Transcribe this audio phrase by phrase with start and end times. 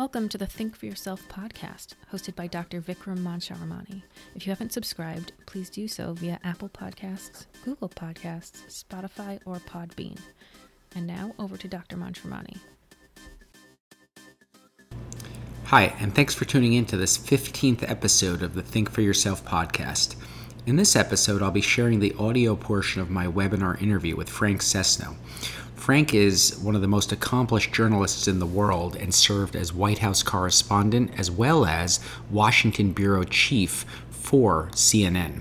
[0.00, 2.80] Welcome to the Think for Yourself podcast, hosted by Dr.
[2.80, 4.02] Vikram Mansharamani.
[4.34, 10.18] If you haven't subscribed, please do so via Apple Podcasts, Google Podcasts, Spotify, or Podbean.
[10.96, 11.98] And now over to Dr.
[11.98, 12.56] Mansharamani.
[15.64, 19.44] Hi, and thanks for tuning in to this 15th episode of the Think for Yourself
[19.44, 20.16] podcast.
[20.64, 24.62] In this episode, I'll be sharing the audio portion of my webinar interview with Frank
[24.62, 25.16] Sesno.
[25.80, 30.00] Frank is one of the most accomplished journalists in the world and served as White
[30.00, 35.40] House correspondent as well as Washington bureau chief for CNN.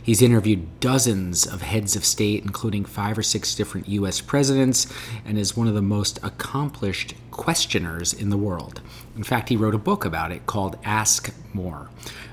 [0.00, 4.20] He's interviewed dozens of heads of state, including five or six different U.S.
[4.20, 4.86] presidents,
[5.24, 8.82] and is one of the most accomplished questioners in the world.
[9.16, 11.88] In fact, he wrote a book about it called Ask More.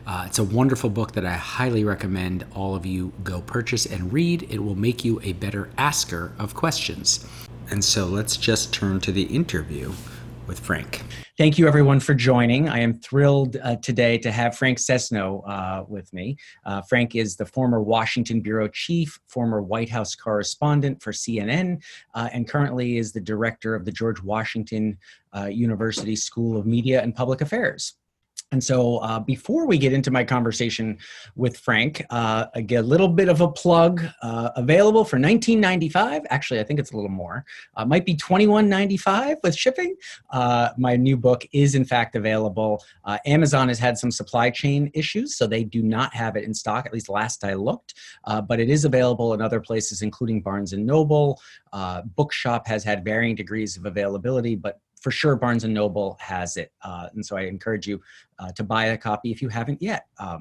[0.09, 4.11] Uh, it's a wonderful book that I highly recommend all of you go purchase and
[4.11, 4.41] read.
[4.49, 7.27] It will make you a better asker of questions.
[7.69, 9.91] And so let's just turn to the interview
[10.47, 11.03] with Frank.
[11.37, 12.67] Thank you, everyone, for joining.
[12.67, 16.37] I am thrilled uh, today to have Frank Sesno uh, with me.
[16.65, 21.83] Uh, Frank is the former Washington bureau chief, former White House correspondent for CNN,
[22.15, 24.97] uh, and currently is the director of the George Washington
[25.37, 27.93] uh, University School of Media and Public Affairs.
[28.51, 30.97] And so, uh, before we get into my conversation
[31.35, 36.23] with Frank, uh, I get a little bit of a plug uh, available for 19.95.
[36.31, 37.45] Actually, I think it's a little more.
[37.75, 39.95] Uh, might be 21.95 with shipping.
[40.31, 42.83] Uh, my new book is in fact available.
[43.05, 46.51] Uh, Amazon has had some supply chain issues, so they do not have it in
[46.51, 46.87] stock.
[46.87, 47.93] At least last I looked,
[48.47, 51.39] but it is available in other places, including Barnes and Noble.
[52.15, 56.71] Bookshop has had varying degrees of availability, but for sure Barnes and Noble has it,
[56.83, 58.01] uh, and so I encourage you
[58.37, 60.07] uh, to buy a copy if you haven't yet.
[60.17, 60.39] Um,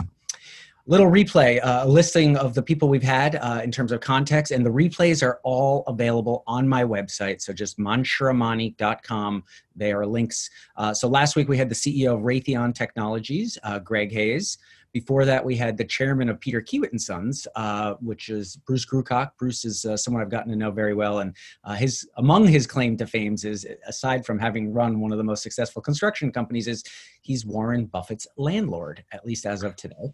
[0.89, 4.51] little replay, uh, a listing of the people we've had uh, in terms of context,
[4.51, 7.43] and the replays are all available on my website.
[7.43, 9.45] So just mansharamani.com.
[9.77, 10.49] They are links.
[10.77, 14.57] Uh, so last week we had the CEO of Raytheon Technologies, uh, Greg Hayes.
[14.93, 18.87] Before that, we had the chairman of Peter Kiewit and Sons, uh, which is Bruce
[18.87, 19.31] Grewcock.
[19.39, 21.35] Bruce is uh, someone I've gotten to know very well, and
[21.65, 25.25] uh, his among his claim to fame is, aside from having run one of the
[25.25, 26.83] most successful construction companies, is
[27.23, 30.13] he's Warren Buffett's landlord, at least as of today.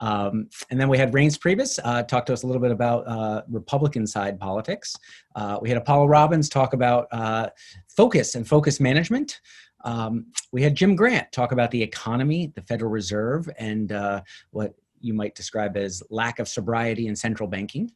[0.00, 3.06] Um, and then we had Reince Priebus uh, talk to us a little bit about
[3.06, 4.96] uh, Republican side politics.
[5.34, 7.50] Uh, we had Apollo Robbins talk about uh,
[7.88, 9.40] focus and focus management.
[9.84, 14.74] Um, we had Jim Grant talk about the economy, the Federal Reserve, and uh, what
[15.00, 17.90] you might describe as lack of sobriety in central banking.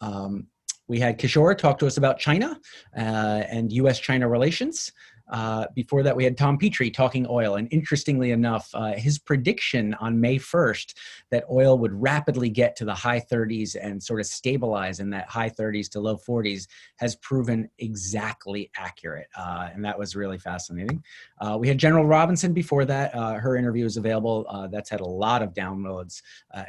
[0.00, 0.46] Um,
[0.88, 2.60] we had Kishore talk to us about China
[2.96, 4.92] uh, and US China relations.
[5.32, 7.56] Uh, before that, we had Tom Petrie talking oil.
[7.56, 10.94] And interestingly enough, uh, his prediction on May 1st
[11.30, 15.28] that oil would rapidly get to the high 30s and sort of stabilize in that
[15.30, 19.28] high 30s to low 40s has proven exactly accurate.
[19.34, 21.02] Uh, and that was really fascinating.
[21.40, 23.14] Uh, we had General Robinson before that.
[23.14, 24.46] Uh, her interview is available.
[24.70, 26.20] that's had a lot of downloads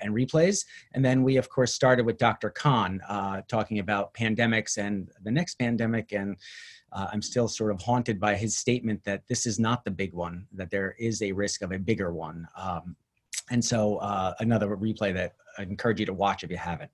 [0.02, 0.66] and replays.
[0.94, 2.50] And then we, of course, started with Dr.
[2.50, 3.02] Khan
[3.50, 6.38] talking about pandemics and the next pandemic and
[6.94, 10.14] uh, I'm still sort of haunted by his statement that this is not the big
[10.14, 12.48] one, that there is a risk of a bigger one.
[12.58, 12.96] Um,
[13.52, 16.92] and so, uh, another replay that I encourage you to watch if you haven't.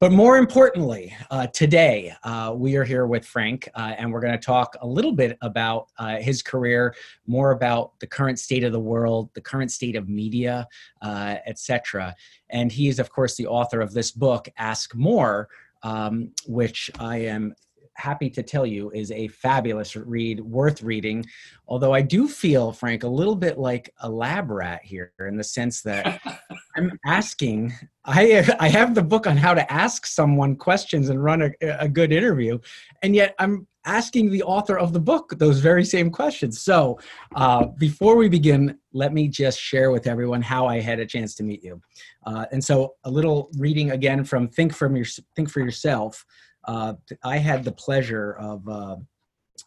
[0.00, 4.38] But more importantly, uh, today uh, we are here with Frank, uh, and we're going
[4.38, 6.94] to talk a little bit about uh, his career,
[7.26, 10.66] more about the current state of the world, the current state of media,
[11.00, 12.14] uh, etc.
[12.50, 15.48] And he is, of course, the author of this book, Ask More,
[15.84, 17.54] um, which I am
[17.96, 21.24] happy to tell you is a fabulous read, worth reading.
[21.66, 25.44] Although I do feel, Frank, a little bit like a lab rat here in the
[25.44, 26.20] sense that
[26.76, 27.72] I'm asking.
[28.04, 31.88] I I have the book on how to ask someone questions and run a, a
[31.88, 32.58] good interview,
[33.02, 36.60] and yet I'm asking the author of the book those very same questions.
[36.60, 36.98] So,
[37.34, 41.34] uh, before we begin, let me just share with everyone how I had a chance
[41.36, 41.80] to meet you.
[42.24, 45.06] Uh, and so, a little reading again from Think from Your
[45.36, 46.24] Think for Yourself
[46.66, 48.96] uh, I had the pleasure of uh,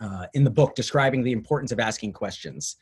[0.01, 2.75] uh, in the book describing the importance of asking questions.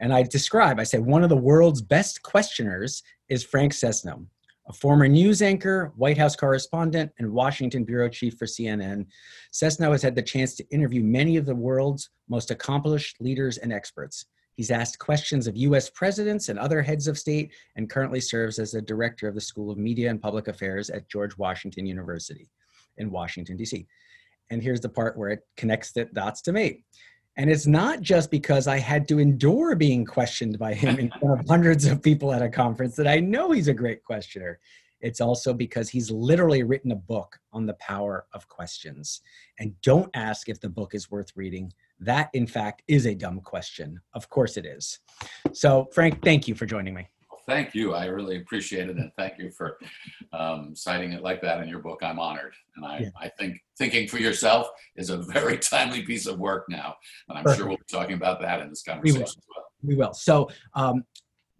[0.00, 4.26] And I describe, I say, one of the world's best questioners is Frank Sesno,
[4.68, 9.06] a former news anchor, White House correspondent, and Washington bureau chief for CNN.
[9.52, 13.72] Sesno has had the chance to interview many of the world's most accomplished leaders and
[13.72, 14.26] experts.
[14.54, 18.72] He's asked questions of US presidents and other heads of state and currently serves as
[18.72, 22.50] the director of the School of Media and Public Affairs at George Washington University
[22.98, 23.86] in Washington, D.C.
[24.50, 26.84] And here's the part where it connects the dots to me.
[27.36, 31.40] And it's not just because I had to endure being questioned by him in front
[31.40, 34.58] of hundreds of people at a conference that I know he's a great questioner.
[35.00, 39.22] It's also because he's literally written a book on the power of questions.
[39.58, 41.72] And don't ask if the book is worth reading.
[41.98, 44.00] That, in fact, is a dumb question.
[44.14, 45.00] Of course it is.
[45.52, 47.08] So, Frank, thank you for joining me.
[47.46, 47.94] Thank you.
[47.94, 48.96] I really appreciate it.
[48.96, 49.78] And thank you for
[50.32, 52.00] um, citing it like that in your book.
[52.02, 52.54] I'm honored.
[52.76, 53.08] And I, Yeah.
[53.20, 56.96] I think thinking for yourself is a very timely piece of work now.
[57.28, 59.66] And I'm sure we'll be talking about that in this We conversation as well.
[59.82, 60.14] We will.
[60.14, 61.04] So, um,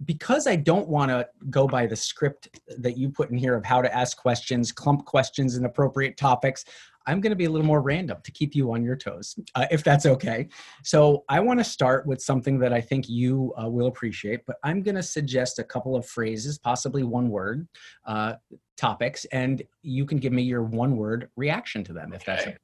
[0.05, 3.65] because I don't want to go by the script that you put in here of
[3.65, 6.65] how to ask questions, clump questions and appropriate topics,
[7.07, 9.67] I'm going to be a little more random to keep you on your toes, uh,
[9.71, 10.49] if that's okay.
[10.85, 14.57] So, I want to start with something that I think you uh, will appreciate, but
[14.63, 17.67] I'm going to suggest a couple of phrases, possibly one word
[18.07, 18.35] uh,
[18.77, 22.51] topics, and you can give me your one word reaction to them, if that's Okay.
[22.51, 22.59] okay.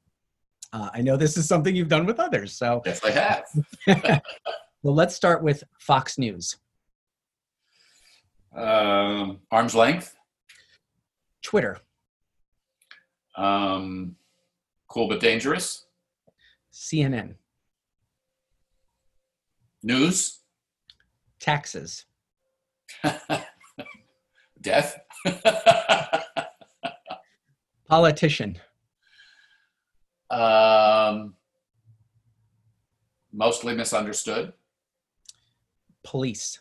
[0.71, 2.53] Uh, I know this is something you've done with others.
[2.57, 4.21] So, Yes, I have.
[4.83, 6.57] well, let's start with Fox News,
[8.55, 10.15] Um, arm's length.
[11.41, 11.79] Twitter,
[13.35, 14.15] Um,
[14.89, 15.85] cool but dangerous.
[16.73, 17.35] CNN,
[19.81, 20.39] News.
[21.39, 22.05] taxes,
[24.61, 24.99] Death.
[27.87, 28.57] politician,
[30.29, 31.33] um,
[33.31, 34.53] mostly misunderstood.
[36.03, 36.59] police,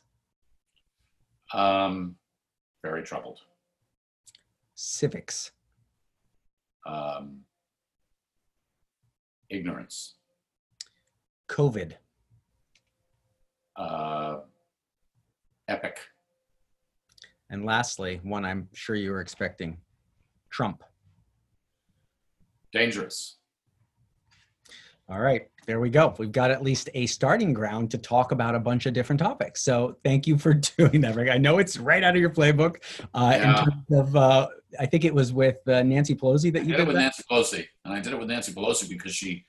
[1.53, 2.17] Um,
[2.83, 3.41] very troubled.
[4.75, 5.51] civics,
[6.87, 7.45] Um,
[9.51, 10.15] ignorance.
[11.49, 11.93] COVID,
[13.77, 14.41] Uh,
[15.69, 16.01] epic.
[17.51, 19.79] and lastly, one I'm sure you were expecting,
[20.51, 20.83] Trump.
[22.73, 23.37] Dangerous.
[25.09, 26.15] All right, there we go.
[26.19, 29.63] We've got at least a starting ground to talk about a bunch of different topics.
[29.63, 31.31] So thank you for doing that, Rick.
[31.31, 32.77] I know it's right out of your playbook.
[33.15, 33.49] Uh, Yeah.
[33.61, 34.49] In terms of, uh,
[34.79, 37.03] I think it was with uh, Nancy Pelosi that you did it with that.
[37.03, 39.47] Nancy Pelosi, and I did it with Nancy Pelosi because she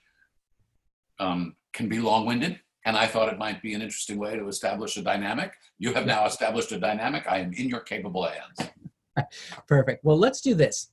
[1.19, 4.98] um, can be long-winded, and I thought it might be an interesting way to establish
[4.98, 5.54] a dynamic.
[5.77, 7.25] You have now established a dynamic.
[7.30, 8.71] I am in your capable hands.
[9.68, 10.04] Perfect.
[10.04, 10.92] Well, let's do this.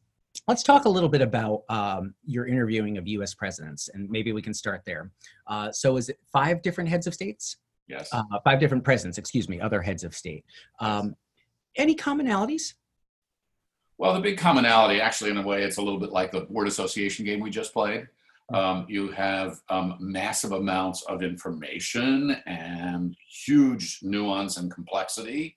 [0.48, 3.34] Let's talk a little bit about um, your interviewing of U.S.
[3.34, 5.10] presidents, and maybe we can start there.
[5.46, 7.56] Uh, so, is it five different heads of states?
[7.88, 8.08] Yes.
[8.12, 10.44] Uh, five different presidents, excuse me, other heads of state.
[10.80, 11.14] Um,
[11.76, 12.74] any commonalities?
[13.98, 16.68] Well, the big commonality, actually, in a way, it's a little bit like the word
[16.68, 18.06] association game we just played.
[18.52, 25.56] Um, you have um, massive amounts of information and huge nuance and complexity,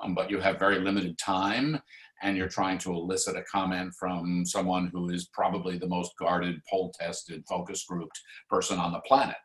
[0.00, 1.82] um, but you have very limited time,
[2.22, 6.62] and you're trying to elicit a comment from someone who is probably the most guarded,
[6.70, 9.36] poll tested, focus grouped person on the planet.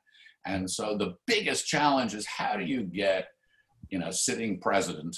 [0.46, 3.30] And so the biggest challenge is how do you get,
[3.90, 5.18] you know, sitting president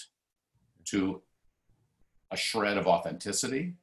[0.85, 1.21] to
[2.31, 3.73] a shred of authenticity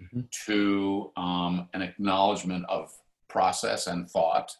[0.00, 0.30] Mhm.
[0.46, 2.92] to um, an acknowledgement of
[3.28, 4.52] process and thought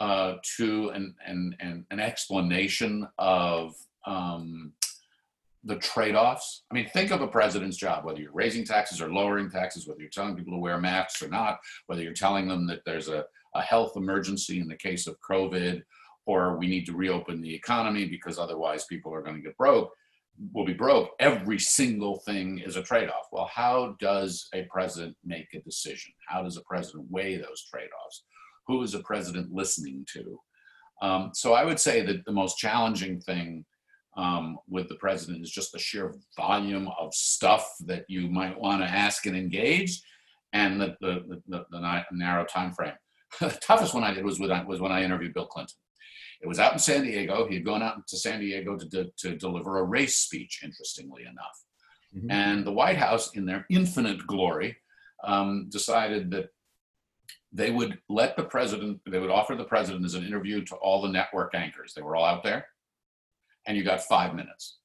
[0.00, 3.76] uh, to an, an, an, an explanation of
[4.06, 4.72] um,
[5.64, 9.48] the trade-offs i mean think of a president's job whether you're raising taxes or lowering
[9.50, 12.84] taxes whether you're telling people to wear masks or not whether you're telling them that
[12.84, 15.82] there's a, a health emergency in the case of covid
[16.26, 19.92] or we need to reopen the economy because otherwise people are going to get broke
[20.52, 23.26] will be broke, every single thing is a trade off.
[23.32, 26.12] Well, how does a president make a decision?
[26.28, 28.24] How does a president weigh those trade offs?
[28.66, 30.40] Who is a president listening to?
[31.02, 33.64] Um, so I would say that the most challenging thing
[34.16, 38.80] um, with the president is just the sheer volume of stuff that you might want
[38.82, 40.00] to ask and engage,
[40.52, 42.94] and the, the, the, the narrow time frame.
[43.40, 45.76] the toughest one I did was, with, was when I interviewed Bill Clinton.
[46.46, 47.48] It was out in San Diego.
[47.48, 51.22] He had gone out to San Diego to, de- to deliver a race speech, interestingly
[51.24, 51.64] enough.
[52.16, 52.30] Mhm.
[52.30, 54.76] And the White House, in their infinite glory,
[55.24, 56.50] um, decided that
[57.50, 61.02] they would let the president, they would offer the president as an interview to all
[61.02, 61.94] the network anchors.
[61.94, 62.68] They were all out there.
[63.66, 64.78] And you got five minutes.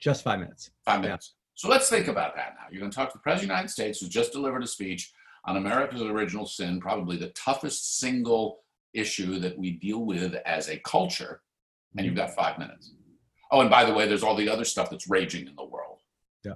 [0.00, 0.72] Just five minutes.
[0.84, 1.10] Five Yeah.
[1.10, 1.34] minutes.
[1.54, 2.66] So let's think about that now.
[2.72, 4.66] You're going to talk to the President of the United States who just delivered a
[4.66, 5.12] speech
[5.44, 10.78] on America's original sin, probably the toughest single issue that we deal with as a
[10.78, 11.40] culture,
[11.96, 12.92] and you've got five minutes.
[13.50, 15.98] Oh, and by the way, there's all the other stuff that's raging in the world.
[16.44, 16.54] Yeah.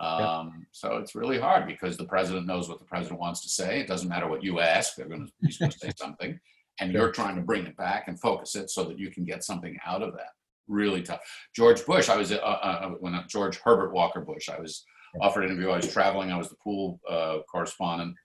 [0.00, 3.80] Um, So it's really hard because the president knows what the president wants to say.
[3.80, 6.38] It doesn't matter what you ask; they're going to be supposed to say something,
[6.80, 7.00] and Sure.
[7.02, 9.78] you're trying to bring it back and focus it so that you can get something
[9.86, 10.30] out of that.
[10.68, 11.20] Really tough.
[11.54, 14.84] George Bush, I was uh, uh, when uh, George Herbert Walker Bush, I was
[15.20, 15.70] offered an interview.
[15.70, 16.32] I was traveling.
[16.32, 18.16] I was the pool uh, correspondent,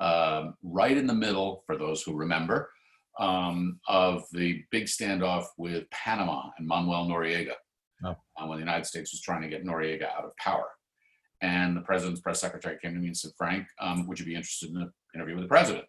[0.00, 2.70] um, right in the middle, for those who remember,
[3.20, 7.52] um, of the big standoff with Panama and Manuel Noriega,
[8.02, 8.16] Oh.
[8.38, 10.66] uh, when the United States was trying to get Noriega out of power.
[11.42, 14.34] And the president's press secretary came to me and said, Frank, um, would you be
[14.34, 15.84] interested in an interview with the president?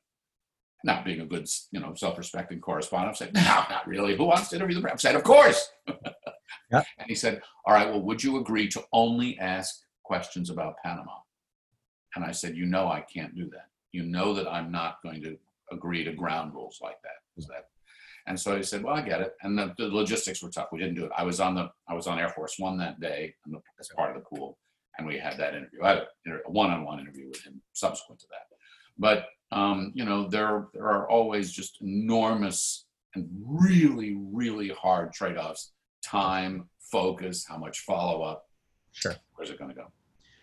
[0.83, 4.17] Not being a good, you know, self-respecting correspondent, I said, no, not really.
[4.17, 5.05] Who wants to interview the president?
[5.05, 5.71] I said, of course.
[6.69, 6.83] Yeah.
[6.99, 11.15] And he said, all right, well, would you agree to only ask questions about Panama?
[12.15, 13.67] And I said, you know, I can't do that.
[13.93, 15.37] You know that I'm not going to
[15.71, 17.20] agree to ground rules like that.
[17.37, 17.67] Is that?
[18.27, 19.33] And so he said, well, I get it.
[19.41, 20.67] And the, the logistics were tough.
[20.71, 21.11] We didn't do it.
[21.17, 23.89] I was on the, I was on Air Force One that day and the, as
[23.95, 24.59] part of the pool.
[24.97, 25.81] And we had that interview.
[25.83, 25.97] I had
[26.27, 28.57] a, one-on-one interview with him subsequent to that.
[28.99, 32.85] But, um, you know, there, there are always just enormous
[33.15, 35.71] and really, really hard trade-offs
[36.03, 38.45] time, focus, how much follow up.
[38.91, 39.15] Sure.
[39.35, 39.87] Where's it going to go?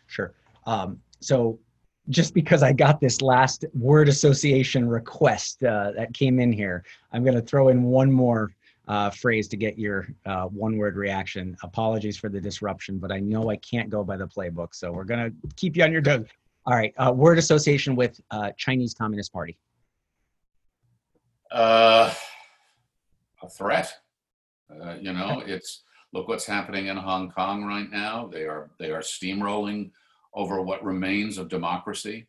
[0.06, 0.34] Sure.
[0.66, 1.60] Um, so
[2.08, 7.22] just because I got this last word association request uh, that came in here, I'm
[7.22, 8.50] going to throw in one more
[8.86, 11.56] uh, phrase to get your uh, one word reaction.
[11.62, 14.74] Apologies for the disruption, but I know I can't go by the playbook.
[14.74, 16.26] So we're going to keep you on your toes.
[16.64, 16.94] All right.
[16.96, 19.58] Uh, word association with uh, Chinese Communist Party.
[21.50, 22.12] Uh,
[23.42, 23.94] a threat.
[25.00, 28.28] You know, it's look what's happening in Hong Kong right now.
[28.30, 29.90] They are they are steamrolling
[30.34, 32.28] over what remains of democracy.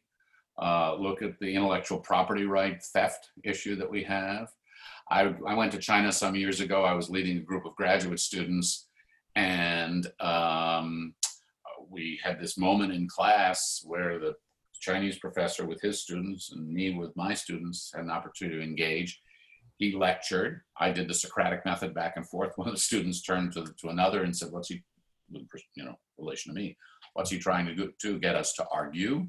[0.61, 4.49] Uh, look at the intellectual property right theft issue that we have.
[5.09, 6.83] I, I went to China some years ago.
[6.83, 8.87] I was leading a group of graduate students,
[9.35, 11.13] and um,
[11.89, 14.35] we had this moment in class where the
[14.79, 19.21] Chinese professor with his students and me with my students had an opportunity to engage
[19.79, 20.61] he lectured.
[20.77, 22.51] I did the Socratic method back and forth.
[22.57, 24.83] One of the students turned to, to another and said, what's he,
[25.31, 26.77] you know, relation to me,
[27.13, 29.27] what's he trying to, do, to get us to argue?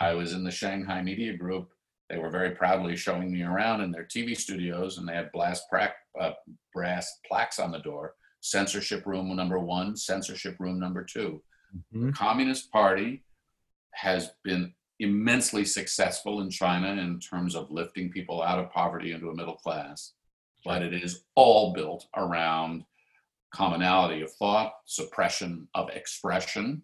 [0.00, 1.70] I was in the Shanghai media group.
[2.10, 5.62] They were very proudly showing me around in their TV studios and they had brass,
[6.20, 6.32] uh,
[6.72, 8.14] brass plaques on the door.
[8.40, 11.42] Censorship room number one, censorship room number 2
[11.76, 12.06] mm-hmm.
[12.06, 13.24] The Communist Party
[13.94, 19.30] has been immensely successful in China in terms of lifting people out of poverty into
[19.30, 20.12] a middle class,
[20.64, 22.84] but it is all built around
[23.52, 26.82] commonality of thought, suppression of expression.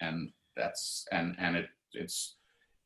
[0.00, 2.36] And that's and and it it's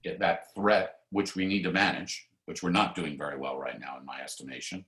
[0.05, 3.79] it, that threat which we need to manage, which we're not doing very well right
[3.79, 4.85] now in my estimation,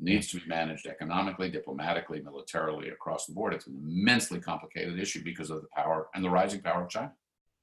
[0.00, 3.54] needs to be managed economically, diplomatically, militarily across the board.
[3.54, 7.12] It's an immensely complicated issue because of the power and the rising power of China.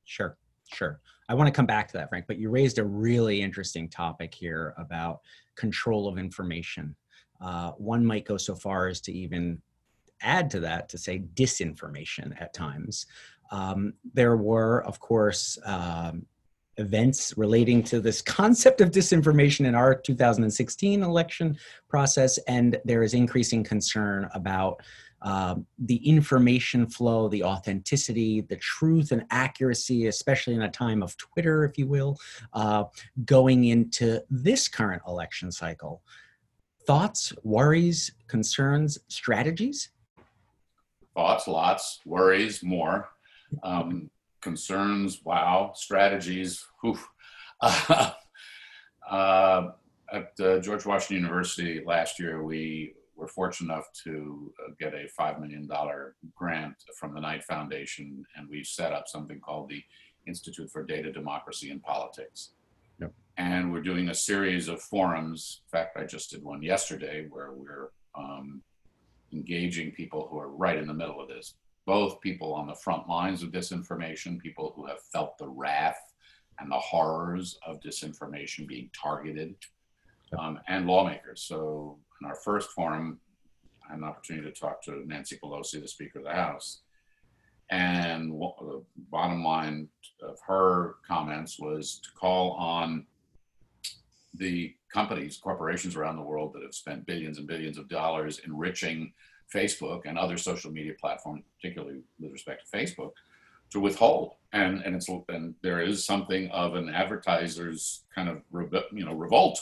[0.05, 0.37] Sure.
[0.71, 0.99] Sure.
[1.29, 4.33] I want to come back to that, Frank, but you raised a really interesting topic
[4.33, 5.21] here about
[5.55, 6.95] control of information.
[7.41, 9.61] Uh, one might go so far as to even
[10.21, 13.05] add to that to say disinformation at times.
[13.53, 16.25] Um, there were, of course, um,
[16.77, 21.55] events relating to this concept of disinformation in our 2016 election
[21.87, 24.81] process, and there is increasing concern about
[25.21, 31.15] um, the information flow, the authenticity, the truth and accuracy, especially in a time of
[31.15, 32.17] Twitter, if you will,
[32.53, 32.85] uh,
[33.23, 36.01] going into this current election cycle.
[36.87, 39.91] Thoughts, worries, concerns, strategies?
[41.15, 43.12] Thoughts, lots, worries, more.
[43.61, 44.09] Um,
[44.41, 47.07] concerns, wow, strategies, oof.
[47.61, 48.11] uh,
[49.09, 55.07] at uh, George Washington University last year, we were fortunate enough to uh, get a
[55.19, 55.69] $5 million
[56.35, 59.81] grant from the Knight Foundation, and we set up something called the
[60.27, 62.51] Institute for Data Democracy and Politics.
[62.99, 63.11] Yep.
[63.37, 65.61] And we're doing a series of forums.
[65.65, 68.61] In fact, I just did one yesterday where we're um,
[69.31, 73.07] engaging people who are right in the middle of this, both people on the front
[73.07, 76.13] lines of disinformation, people who have felt the wrath
[76.59, 79.55] and the horrors of disinformation being targeted,
[80.37, 81.41] um, and lawmakers.
[81.41, 83.19] So in our first forum,
[83.85, 86.81] I had an opportunity to talk to Nancy Pelosi, the Speaker of the House.
[87.69, 89.89] And the bottom line
[90.21, 93.05] of her comments was to call on
[94.35, 99.13] the companies, corporations around the world that have spent billions and billions of dollars enriching
[99.53, 103.11] Facebook and other social media platforms, particularly with respect to Facebook,
[103.71, 104.33] to withhold.
[104.51, 108.41] And and it's and there is something of an advertiser's kind of
[108.91, 109.59] you know revolt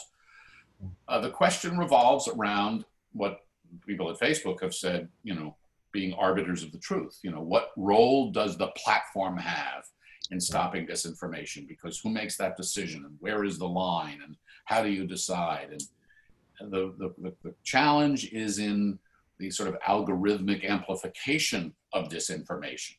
[1.08, 3.40] uh, the question revolves around what
[3.86, 5.56] people at Facebook have said, you know,
[5.92, 7.18] being arbiters of the truth.
[7.22, 9.84] You know, what role does the platform have
[10.30, 11.68] in stopping disinformation?
[11.68, 15.82] Because who makes that decision and where is the line and how do you decide?
[16.60, 18.98] And the, the, the, the challenge is in
[19.42, 22.92] the sort of algorithmic amplification of disinformation.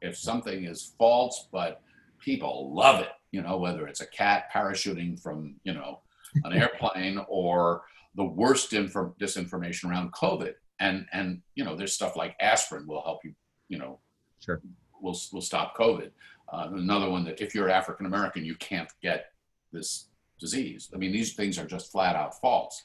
[0.00, 1.82] If something is false, but
[2.18, 6.00] people love it, you know, whether it's a cat parachuting from, you know,
[6.44, 7.82] an airplane or
[8.14, 10.54] the worst infor- disinformation around COVID.
[10.80, 13.34] And and you know, there's stuff like aspirin will help you,
[13.68, 13.98] you know,
[14.42, 14.62] sure.
[15.02, 16.10] will will stop COVID.
[16.50, 19.32] Uh, another one that if you're African American, you can't get
[19.70, 20.88] this disease.
[20.94, 22.84] I mean, these things are just flat out false.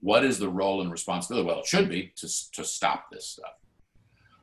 [0.00, 1.46] What is the role and responsibility?
[1.46, 3.54] Well, it should be to to stop this stuff.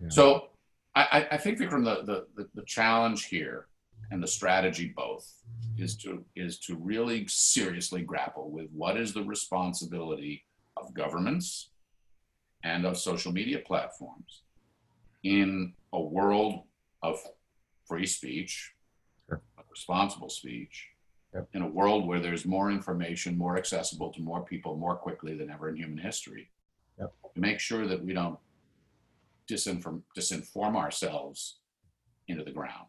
[0.02, 0.10] Yeah.
[0.10, 0.48] So
[0.96, 3.68] I, I think Vikram, the, the the challenge here
[4.12, 5.32] and the strategy both
[5.78, 10.46] is to is to really seriously grapple with what is the responsibility
[10.78, 11.70] of governments
[12.64, 14.44] and of social media platforms
[15.24, 16.64] in a world
[17.02, 17.20] of
[17.88, 18.74] free speech,
[19.28, 19.42] sure.
[19.70, 20.90] responsible speech,
[21.34, 21.48] yep.
[21.54, 25.50] in a world where there's more information, more accessible to more people more quickly than
[25.50, 26.50] ever in human history,
[27.00, 27.14] yep.
[27.34, 28.38] to make sure that we don't
[29.50, 31.58] disinform, disinform ourselves
[32.28, 32.88] into the ground.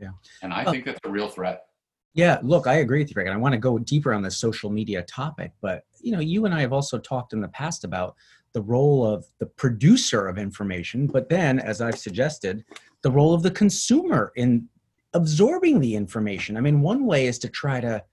[0.00, 0.10] Yeah.
[0.42, 1.66] And I uh, think that's a real threat.
[2.14, 3.26] Yeah, look, I agree with you, Greg.
[3.26, 6.44] And I want to go deeper on the social media topic, but you know, you
[6.44, 8.14] and I have also talked in the past about
[8.52, 12.64] the role of the producer of information, but then, as I've suggested,
[13.02, 14.68] the role of the consumer in
[15.14, 16.56] absorbing the information.
[16.56, 18.04] I mean, one way is to try to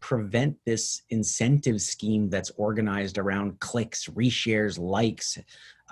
[0.00, 5.38] prevent this incentive scheme that's organized around clicks, reshares, likes.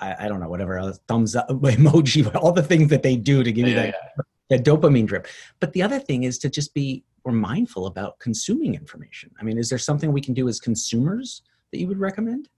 [0.00, 3.42] I, I don't know, whatever, a thumbs up emoji, all the things that they do
[3.42, 4.22] to give you that, yeah.
[4.50, 5.26] that dopamine drip.
[5.60, 9.30] But the other thing is to just be more mindful about consuming information.
[9.40, 11.42] I mean, is there something we can do as consumers
[11.72, 12.48] that you would recommend?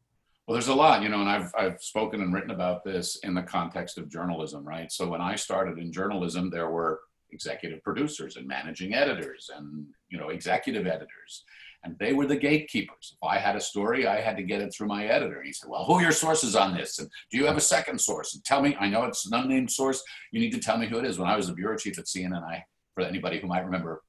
[0.46, 3.34] Well, there's a lot, you know, and I've, I've spoken and written about this in
[3.34, 4.92] the context of journalism, right?
[4.92, 7.00] So when I started in journalism, there were
[7.32, 11.44] executive producers and managing editors and, you know, executive editors.
[11.84, 13.14] And they were the gatekeepers.
[13.14, 15.42] If I had a story, I had to get it through my editor.
[15.42, 16.98] He said, Well, who are your sources on this?
[16.98, 18.34] And do you have a second source?
[18.34, 20.02] And tell me, I know it's an unnamed source.
[20.32, 21.18] You need to tell me who it is.
[21.18, 22.64] When I was the bureau chief at CNN, I,
[22.94, 24.02] for anybody who might remember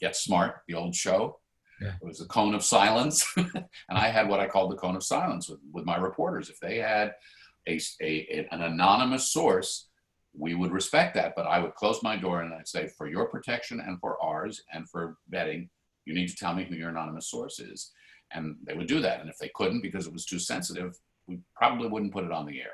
[0.00, 1.40] Get Smart, the old show,
[1.80, 1.94] yeah.
[2.00, 3.26] It was a cone of silence.
[3.36, 6.50] and I had what I called the cone of silence with, with my reporters.
[6.50, 7.14] If they had
[7.66, 9.88] a, a, an anonymous source,
[10.36, 11.34] we would respect that.
[11.36, 14.62] But I would close my door and I'd say, for your protection and for ours
[14.72, 15.68] and for vetting,
[16.04, 17.92] you need to tell me who your anonymous source is.
[18.32, 19.20] And they would do that.
[19.20, 20.96] And if they couldn't because it was too sensitive,
[21.26, 22.72] we probably wouldn't put it on the air.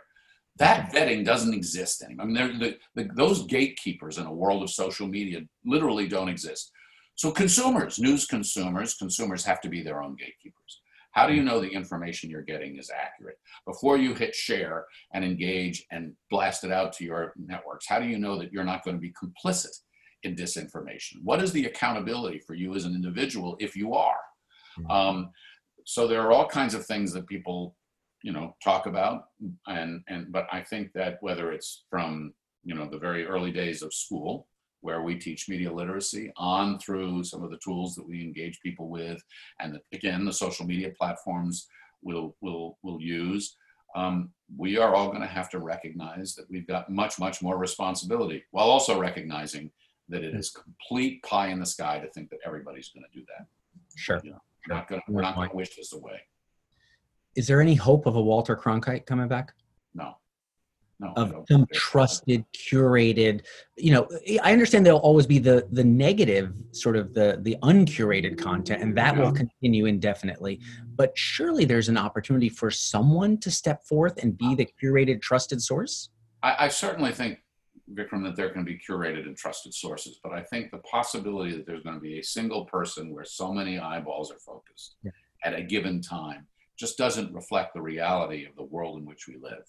[0.59, 2.26] That vetting doesn't exist anymore.
[2.26, 2.76] I mean,
[3.14, 6.72] those gatekeepers in a world of social media literally don't exist.
[7.14, 10.80] So consumers, news consumers, consumers have to be their own gatekeepers.
[11.16, 13.38] How do you know the information you're getting is accurate?
[13.66, 18.07] Before you hit share and engage and blast it out to your networks, how do
[18.07, 19.74] you know that you're not going to be complicit
[20.24, 21.14] in disinformation?
[21.24, 24.20] What is the accountability for you as an individual if you are?
[24.76, 24.90] Hmm.
[24.90, 25.31] Um,
[25.87, 27.76] so there are all kinds of things that people,
[28.22, 29.24] you know, talk about,
[29.66, 33.81] and and but I think that whether it's from you know the very early days
[33.81, 34.48] of school
[34.87, 38.88] where we teach media literacy on through some of the tools that we engage people
[38.88, 39.20] with
[39.59, 41.66] and again the social media platforms
[42.03, 43.57] will will will use.
[43.96, 47.59] Um, we are all going to have to recognize that we've got much much more
[47.59, 49.70] responsibility while also recognizing
[50.09, 53.25] that it is complete pie in the sky to think that everybody's going to do
[53.27, 53.46] that.
[53.96, 54.42] Sure, you know.
[54.68, 56.20] Not gonna, we're not going to wish this away.
[57.37, 59.53] Is there any hope of a walter cronkite coming back?
[59.94, 60.16] No
[60.98, 63.44] no, of some trusted curated
[63.76, 64.09] you know
[64.42, 68.96] i understand there'll always be the the negative sort of the the uncurated content and
[68.96, 69.22] that yeah.
[69.22, 70.59] will continue indefinitely
[70.94, 75.20] but surely there's an opportunity for someone to step forth and be uh, the curated
[75.20, 76.11] trusted source
[76.42, 77.40] i, I certainly think
[77.92, 81.66] vikram that there can be curated and trusted sources but i think the possibility that
[81.66, 85.11] there's going to be a single person where so many eyeballs are focused yeah.
[85.44, 86.46] at a given time
[86.78, 89.64] just doesn't reflect the reality of the world in which we live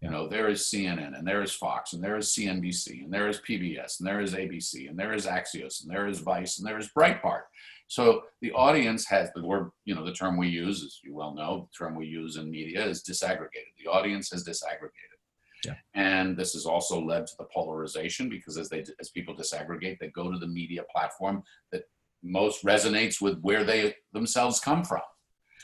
[0.00, 3.28] you know, there is CNN and there is Fox and there is CNBC and there
[3.28, 6.66] is PBS and there is ABC and there is Axios and there is Vice and
[6.66, 7.42] there is Breitbart.
[7.88, 11.34] So the audience has the word, you know, the term we use, as you well
[11.34, 13.74] know, the term we use in media is disaggregated.
[13.82, 15.18] The audience has disaggregated.
[15.66, 15.74] Yeah.
[15.94, 20.08] And this has also led to the polarization because as they as people disaggregate, they
[20.08, 21.82] go to the media platform that
[22.22, 25.00] most resonates with where they themselves come from.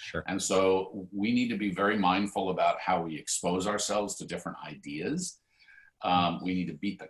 [0.06, 0.22] Sure.
[0.28, 4.56] And so we need to be very mindful about how we expose ourselves to different
[4.64, 5.40] ideas.
[6.02, 7.08] Um, we need to beat the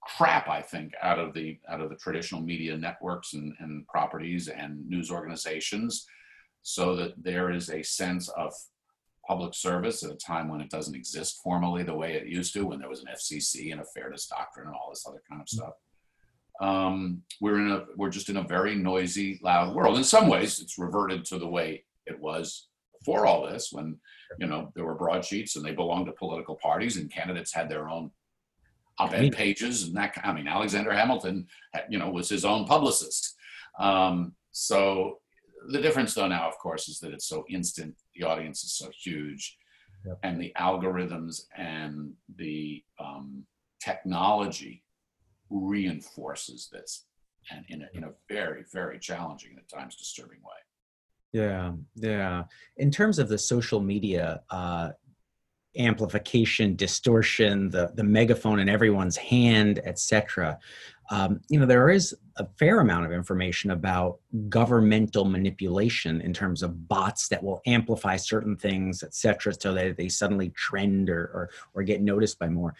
[0.00, 4.46] crap, I think, out of the out of the traditional media networks and, and properties
[4.46, 6.06] and news organizations,
[6.62, 8.54] so that there is a sense of
[9.26, 12.64] public service at a time when it doesn't exist formally the way it used to,
[12.64, 15.48] when there was an FCC and a fairness doctrine and all this other kind of
[15.48, 15.74] stuff.
[16.60, 19.96] Um, we're in a we're just in a very noisy, loud world.
[19.96, 22.68] In some ways, it's reverted to the way it was
[22.98, 23.96] before all this when
[24.38, 27.88] you know there were broadsheets and they belonged to political parties and candidates had their
[27.88, 28.10] own
[28.98, 31.46] op-ed pages and that i mean alexander hamilton
[31.88, 33.34] you know was his own publicist
[33.78, 35.18] um, so
[35.70, 38.90] the difference though now of course is that it's so instant the audience is so
[39.00, 39.56] huge
[40.04, 40.18] yep.
[40.24, 43.44] and the algorithms and the um,
[43.80, 44.82] technology
[45.50, 47.04] reinforces this
[47.50, 50.56] and in a, in a very, very challenging and at times disturbing way.
[51.32, 52.44] Yeah, yeah.
[52.76, 54.90] In terms of the social media uh,
[55.76, 60.58] amplification, distortion, the the megaphone in everyone's hand, etc.
[61.10, 64.18] Um, you know, there is a fair amount of information about
[64.50, 70.08] governmental manipulation in terms of bots that will amplify certain things, etc., so that they
[70.08, 72.74] suddenly trend or, or or get noticed by more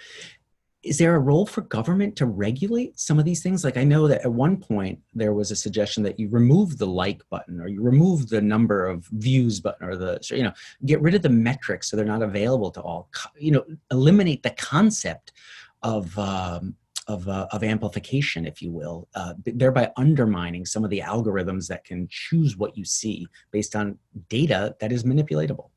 [0.89, 3.65] is there a role for government to regulate some of these things?
[3.65, 6.87] Like I know that at one point there was a suggestion that you remove the
[6.87, 10.53] like button or you remove the number of views button or the you know
[10.87, 13.09] get rid of the metrics so they're not available to all.
[13.39, 15.33] You know, eliminate the concept
[15.83, 16.75] of um,
[17.09, 21.85] of, uh, of amplification, if you will, uh, thereby undermining some of the algorithms that
[21.85, 23.99] can choose what you see based on
[24.29, 25.71] data that is manipulatable.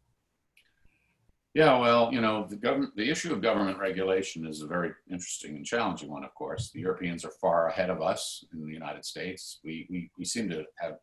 [1.54, 5.58] Yeah, well, you know, the government, the issue of government regulation is a very interesting
[5.58, 6.24] and challenging one.
[6.24, 9.60] Of course, the Europeans are far ahead of us in the United States.
[9.62, 11.00] We we, we seem to have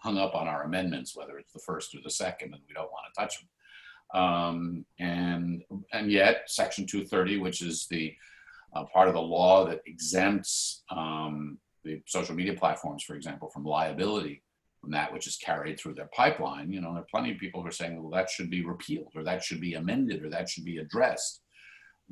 [0.00, 2.90] hung up on our amendments, whether it's the first or the second, and we don't
[2.90, 4.20] want to touch them.
[4.20, 8.14] Um, and and yet, Section 230, which is the
[8.74, 13.64] uh, part of the law that exempts um, the social media platforms, for example, from
[13.64, 14.42] liability
[14.92, 16.72] that which is carried through their pipeline.
[16.72, 19.12] You know, there are plenty of people who are saying, well, that should be repealed
[19.14, 21.40] or that should be amended or that should be addressed.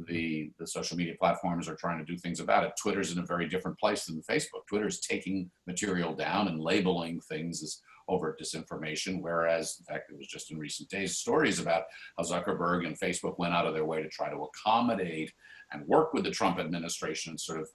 [0.07, 2.73] The, the social media platforms are trying to do things about it.
[2.81, 4.67] Twitter's in a very different place than Facebook.
[4.69, 10.27] Twitter's taking material down and labeling things as overt disinformation, whereas, in fact, it was
[10.27, 11.85] just in recent days stories about
[12.17, 15.33] how Zuckerberg and Facebook went out of their way to try to accommodate
[15.73, 17.69] and work with the Trump administration and sort of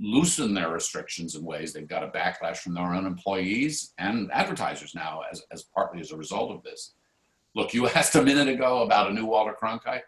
[0.00, 1.72] loosen their restrictions in ways.
[1.72, 6.12] They've got a backlash from their own employees and advertisers now as, as partly as
[6.12, 6.94] a result of this.
[7.54, 10.02] Look, you asked a minute ago about a new Walter Cronkite.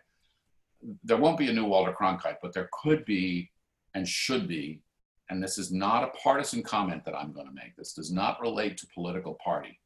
[1.04, 3.50] There won't be a new Walter Cronkite, but there could be
[3.94, 4.80] and should be,
[5.28, 7.76] and this is not a partisan comment that I'm going to make.
[7.76, 9.78] This does not relate to political party.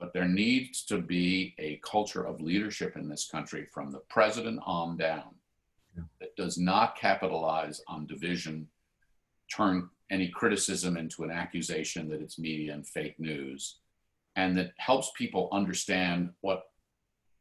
[0.00, 4.58] But there needs to be a culture of leadership in this country from the president
[4.64, 5.34] on down
[6.20, 8.68] that does not capitalize on division,
[9.54, 13.78] turn any criticism into an accusation that it's media and fake news,
[14.36, 16.64] and that helps people understand what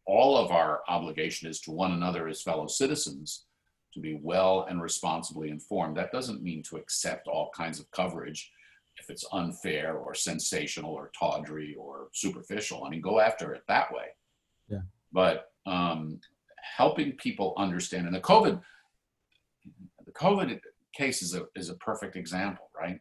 [0.06, 3.46] all of our obligation is to one another as fellow citizens
[3.94, 5.98] to be well and responsibly informed.
[5.98, 8.52] That doesn't mean to accept all kinds of coverage
[8.98, 12.84] if it's unfair or sensational or tawdry or superficial.
[12.84, 14.08] I mean, go after it that way.
[14.70, 14.82] Yeah.
[15.12, 16.20] But um,
[16.62, 18.06] helping people understand.
[18.06, 18.60] And the COVID,
[20.06, 20.60] the COVID
[20.96, 23.00] case is a, is a perfect example, right?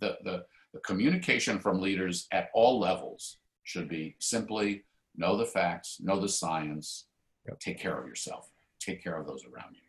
[0.00, 4.84] The, the, the communication from leaders at all levels should be simply
[5.16, 7.06] know the facts, know the science,
[7.46, 7.60] yep.
[7.60, 9.82] take care of yourself, take care of those around you.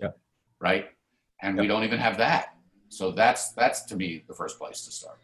[0.00, 0.18] Yep.
[0.60, 0.86] Right?
[1.42, 1.62] And yep.
[1.62, 2.54] we don't even have that.
[2.88, 5.18] So that's that's to me the first place to start.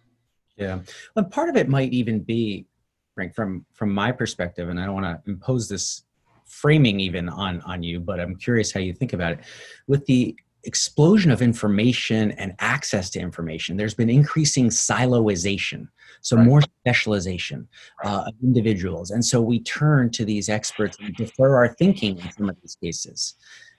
[0.56, 0.80] Yeah.
[1.14, 2.66] Well, part of it might even be,
[3.14, 6.04] Frank, from from my perspective, and I don't want to impose this
[6.52, 9.40] framing even on on you but i'm curious how you think about it.
[9.86, 15.88] With the explosion of information and access to information there's been increasing siloization
[16.22, 16.46] so right.
[16.46, 17.68] more specialization
[18.04, 19.10] uh, of individuals.
[19.10, 22.76] And so we turn to these experts and defer our thinking in some of these
[22.82, 23.34] cases.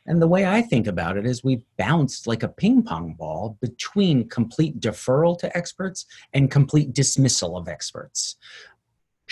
[0.06, 3.58] And the way I think about it is we've bounced like a ping pong ball
[3.62, 8.36] between complete deferral to experts and complete dismissal of experts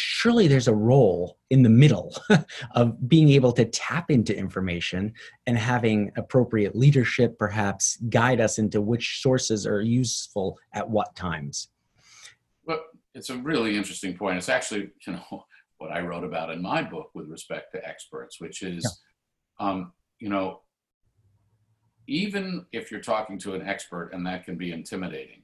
[0.02, 2.16] surely there's a role in the middle
[2.76, 5.14] of being able to tap into information
[5.46, 11.70] and having appropriate leadership perhaps guide us into which sources are useful at what times
[12.66, 12.82] well
[13.14, 15.46] it's a really interesting point it's actually you know
[15.78, 18.84] what i wrote about in my book with respect to experts which is
[19.60, 19.70] yeah.
[19.70, 20.62] um, you know
[22.08, 25.44] even if you're talking to an expert and that can be intimidating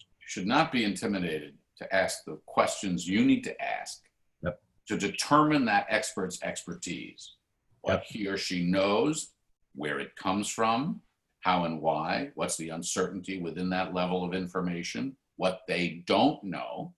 [0.00, 4.02] you should not be intimidated to ask the questions you need to ask
[4.42, 4.60] yep.
[4.88, 7.34] to determine that expert's expertise,
[7.82, 8.04] what yep.
[8.06, 9.32] he or she knows,
[9.74, 11.00] where it comes from,
[11.40, 16.94] how and why, what's the uncertainty within that level of information, what they don't know.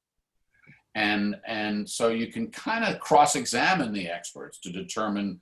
[0.95, 5.41] And, and so you can kind of cross examine the experts to determine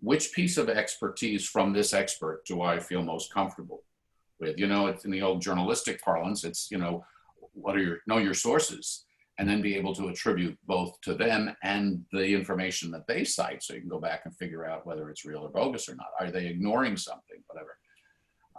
[0.00, 3.84] which piece of expertise from this expert do I feel most comfortable
[4.38, 4.58] with.
[4.58, 7.04] You know, it's in the old journalistic parlance, it's, you know,
[7.52, 9.04] what are your know your sources
[9.38, 13.62] and then be able to attribute both to them and the information that they cite
[13.62, 16.08] so you can go back and figure out whether it's real or bogus or not.
[16.20, 17.78] Are they ignoring something whatever?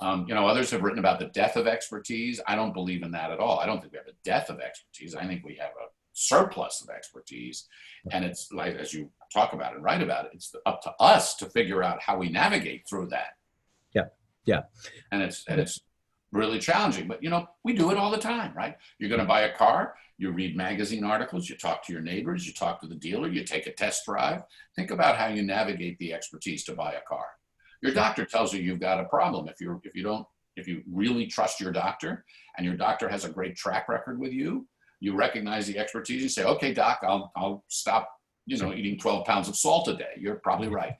[0.01, 2.41] Um, you know others have written about the death of expertise.
[2.47, 3.59] I don't believe in that at all.
[3.59, 5.15] I don't think we have a death of expertise.
[5.15, 7.67] I think we have a surplus of expertise.
[8.11, 11.35] And it's like as you talk about and write about it it's up to us
[11.37, 13.33] to figure out how we navigate through that.
[13.93, 14.05] Yeah
[14.45, 14.61] Yeah.
[15.11, 15.79] And it's and it's
[16.33, 17.07] really challenging.
[17.07, 18.75] But you know, we do it all the time, right?
[18.97, 22.45] You're going to buy a car, you read magazine articles, you talk to your neighbors,
[22.45, 24.43] you talk to the dealer, you take a test drive.
[24.75, 27.25] Think about how you navigate the expertise to buy a car.
[27.81, 29.47] Your doctor tells you you've got a problem.
[29.47, 32.25] If you're if you don't if you really trust your doctor
[32.57, 34.67] and your doctor has a great track record with you,
[34.99, 36.21] you recognize the expertise.
[36.21, 38.09] You say, "Okay, doc, I'll I'll stop
[38.45, 40.13] you know, eating 12 pounds of salt a day.
[40.17, 40.95] You're probably right.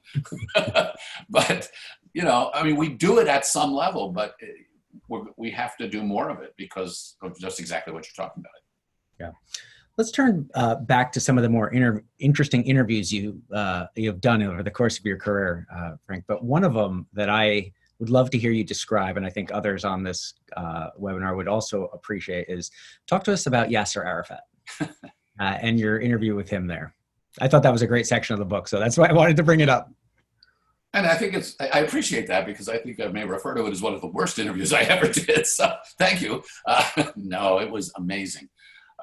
[1.30, 1.70] but,
[2.14, 4.48] you know, I mean, we do it at some level, but eh,
[5.38, 8.52] we have to do more of it because of just exactly what you're talking about.
[9.20, 9.32] Yeah.
[9.98, 14.22] Let's turn uh, back to some of the more inter- interesting interviews you uh, you've
[14.22, 16.24] done over the course of your career, uh, Frank.
[16.28, 19.52] But one of them that I would love to hear you describe, and I think
[19.52, 22.72] others on this uh, webinar would also appreciate, is
[23.08, 24.42] talk to us about Yasser Arafat
[24.82, 24.88] uh,
[25.40, 26.96] and your interview with him there.
[27.40, 29.38] I thought that was a great section of the book, so that's why I wanted
[29.38, 29.92] to bring it up.
[30.94, 33.72] And I think it's, I appreciate that because I think I may refer to it
[33.72, 35.48] as one of the worst interviews I ever did.
[35.48, 36.44] So thank you.
[36.68, 38.48] Uh, no, it was amazing.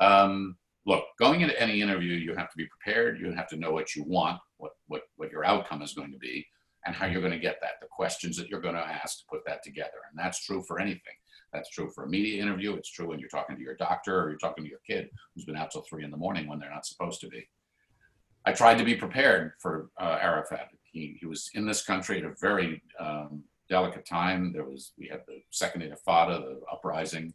[0.01, 3.21] Um, look, going into any interview, you have to be prepared.
[3.21, 6.19] You have to know what you want, what, what, what your outcome is going to
[6.19, 6.47] be,
[6.87, 9.25] and how you're going to get that, the questions that you're going to ask to
[9.29, 9.91] put that together.
[10.11, 11.15] And that's true for anything.
[11.53, 12.75] That's true for a media interview.
[12.75, 15.45] It's true when you're talking to your doctor or you're talking to your kid who's
[15.45, 17.49] been out till three in the morning when they're not supposed to be.
[18.47, 20.69] I tried to be prepared for uh, Arafat.
[20.93, 24.53] He, he was in this country at a very um, delicate time.
[24.53, 27.33] There was we had the second Intifada, the uprising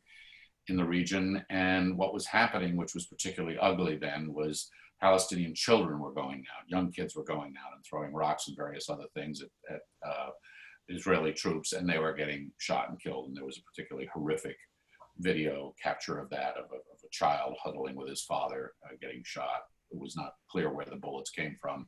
[0.67, 5.99] in the region, and what was happening, which was particularly ugly then, was Palestinian children
[5.99, 9.41] were going out, young kids were going out and throwing rocks and various other things
[9.41, 10.29] at, at uh,
[10.87, 13.27] Israeli troops, and they were getting shot and killed.
[13.27, 14.57] And there was a particularly horrific
[15.19, 19.21] video capture of that of a, of a child huddling with his father uh, getting
[19.23, 21.87] shot it was not clear where the bullets came from.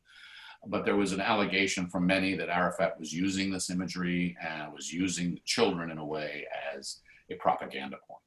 [0.65, 4.91] But there was an allegation from many that Arafat was using this imagery and was
[4.91, 8.21] using children in a way as a propaganda point.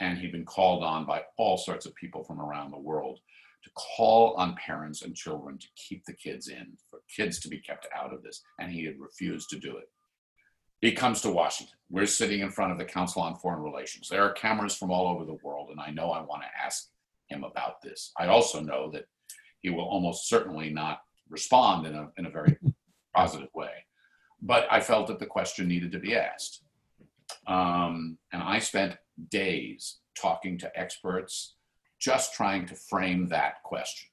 [0.00, 3.20] And he'd been called on by all sorts of people from around the world
[3.62, 7.60] to call on parents and children to keep the kids in, for kids to be
[7.60, 8.42] kept out of this.
[8.58, 9.88] And he had refused to do it.
[10.80, 11.76] He comes to Washington.
[11.90, 14.08] We're sitting in front of the Council on Foreign Relations.
[14.08, 16.88] There are cameras from all over the world, and I know I want to ask
[17.28, 18.12] him about this.
[18.18, 19.04] I also know that
[19.60, 21.00] he will almost certainly not
[21.30, 22.56] respond in a, in a very
[23.14, 23.70] positive way.
[24.42, 26.62] But I felt that the question needed to be asked.
[27.46, 28.96] Um, and I spent
[29.28, 31.56] days talking to experts,
[32.00, 34.08] just trying to frame that question.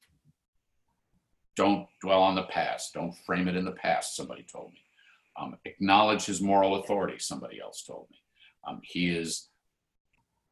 [1.55, 2.93] Don't dwell on the past.
[2.93, 4.81] Don't frame it in the past, somebody told me.
[5.39, 8.17] Um, acknowledge his moral authority, somebody else told me.
[8.67, 9.49] Um, he is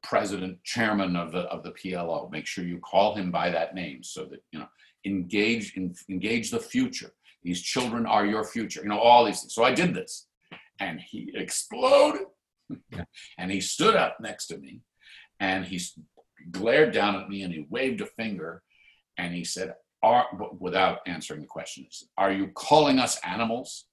[0.05, 2.31] president, chairman of the of the PLO.
[2.31, 4.67] Make sure you call him by that name so that you know
[5.05, 7.11] engage in, engage the future.
[7.43, 8.81] These children are your future.
[8.83, 9.55] You know all these things.
[9.55, 10.27] So I did this,
[10.79, 12.27] and he exploded,
[13.37, 14.81] and he stood up next to me,
[15.39, 15.81] and he
[16.51, 18.61] glared down at me, and he waved a finger,
[19.17, 20.27] and he said, "Are
[20.59, 23.85] without answering the question, said, are you calling us animals?"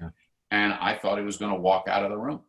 [0.00, 0.10] Yeah.
[0.50, 2.40] And I thought he was going to walk out of the room.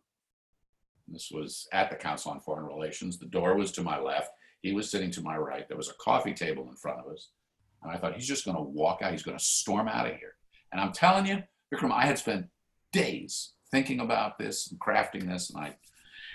[1.07, 3.17] This was at the Council on Foreign Relations.
[3.17, 4.31] The door was to my left.
[4.61, 5.67] He was sitting to my right.
[5.67, 7.29] There was a coffee table in front of us.
[7.83, 9.11] And I thought, he's just going to walk out.
[9.11, 10.35] He's going to storm out of here.
[10.71, 11.43] And I'm telling you,
[11.73, 12.47] Vikram, I had spent
[12.91, 15.49] days thinking about this and crafting this.
[15.49, 15.75] And I,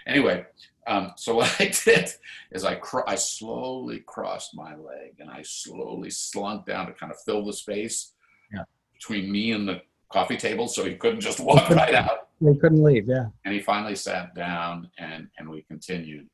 [0.06, 0.46] anyway,
[0.86, 2.10] um, so what I did
[2.50, 7.12] is I, cr- I slowly crossed my leg and I slowly slunk down to kind
[7.12, 8.12] of fill the space
[8.52, 8.64] yeah.
[8.94, 12.21] between me and the coffee table so he couldn't just walk right out.
[12.50, 13.26] He couldn't leave, yeah.
[13.44, 16.28] And he finally sat down and, and we continued.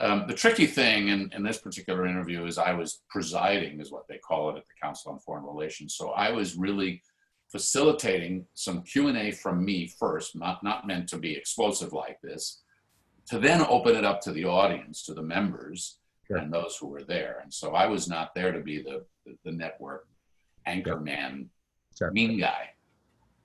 [0.00, 4.08] Um, the tricky thing in, in this particular interview is I was presiding, is what
[4.08, 5.94] they call it at the Council on Foreign Relations.
[5.94, 7.02] So I was really
[7.50, 12.62] facilitating some Q&A from me first, not, not meant to be explosive like this,
[13.26, 16.38] to then open it up to the audience, to the members, sure.
[16.38, 17.40] and those who were there.
[17.42, 20.06] And so I was not there to be the, the, the network
[20.66, 21.48] anchor man,
[21.96, 22.10] sure.
[22.10, 22.70] mean guy.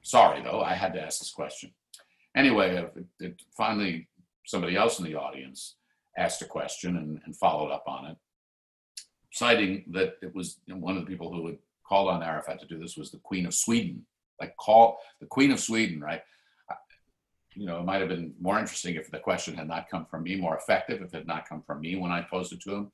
[0.01, 1.71] Sorry, though, I had to ask this question.
[2.35, 4.07] Anyway, it, it finally,
[4.45, 5.75] somebody else in the audience
[6.17, 8.17] asked a question and, and, followed up on it,
[9.31, 11.57] citing that it was one of the people who had
[11.87, 14.05] called on Arafat to do this was the Queen of Sweden.
[14.39, 16.21] Like, call the Queen of Sweden, right?
[17.55, 20.23] You know, it might have been more interesting if the question had not come from
[20.23, 22.75] me, more effective if it had not come from me when I posed it to
[22.75, 22.91] him.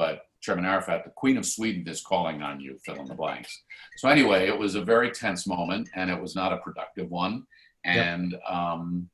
[0.00, 3.64] But Chairman Arafat, the Queen of Sweden is calling on you, fill in the blanks.
[3.98, 7.44] So anyway, it was a very tense moment, and it was not a productive one.
[7.84, 8.40] And yep.
[8.50, 9.10] um,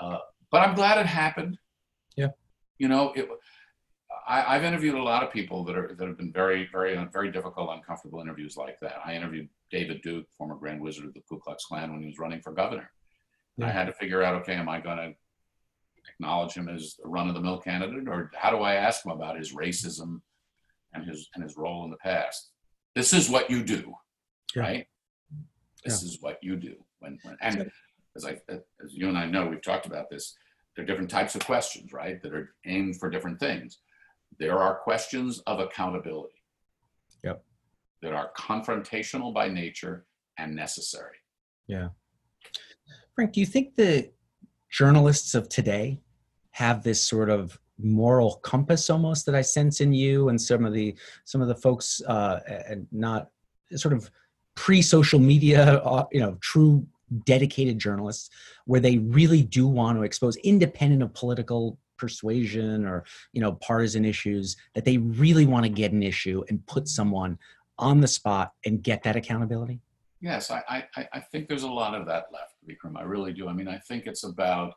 [0.00, 0.16] uh,
[0.50, 1.58] but I'm glad it happened.
[2.16, 2.28] Yeah.
[2.78, 3.28] You know, it.
[4.26, 7.30] I, have interviewed a lot of people that are that have been very, very, very
[7.30, 8.96] difficult, uncomfortable interviews like that.
[9.04, 12.18] I interviewed David Duke, former Grand Wizard of the Ku Klux Klan, when he was
[12.18, 12.90] running for governor,
[13.60, 15.12] I had to figure out, okay, am I going to
[16.22, 20.20] acknowledge him as a run-of-the-mill candidate, or how do I ask him about his racism
[20.94, 22.50] and his and his role in the past?
[22.94, 23.92] This is what you do,
[24.54, 24.62] Yeah.
[24.62, 24.86] right?
[25.84, 27.70] This is what you do when, when and
[28.14, 30.36] as I as you and I know, we've talked about this.
[30.76, 33.80] There are different types of questions, right, that are aimed for different things.
[34.38, 36.40] There are questions of accountability.
[37.24, 37.44] Yep.
[38.02, 40.06] That are confrontational by nature
[40.38, 41.16] and necessary.
[41.66, 41.88] Yeah.
[43.14, 44.10] Frank, do you think the
[44.70, 46.00] journalists of today
[46.52, 50.72] have this sort of moral compass almost that I sense in you and some of
[50.72, 53.30] the some of the folks uh, and not
[53.74, 54.10] sort of
[54.54, 56.86] pre-social media, uh, you know, true
[57.24, 58.30] dedicated journalists,
[58.66, 64.04] where they really do want to expose, independent of political persuasion or you know partisan
[64.04, 67.38] issues, that they really want to get an issue and put someone
[67.78, 69.80] on the spot and get that accountability.
[70.20, 72.96] Yes, I, I, I think there's a lot of that left, Vikram.
[72.96, 73.48] I really do.
[73.48, 74.74] I mean, I think it's about,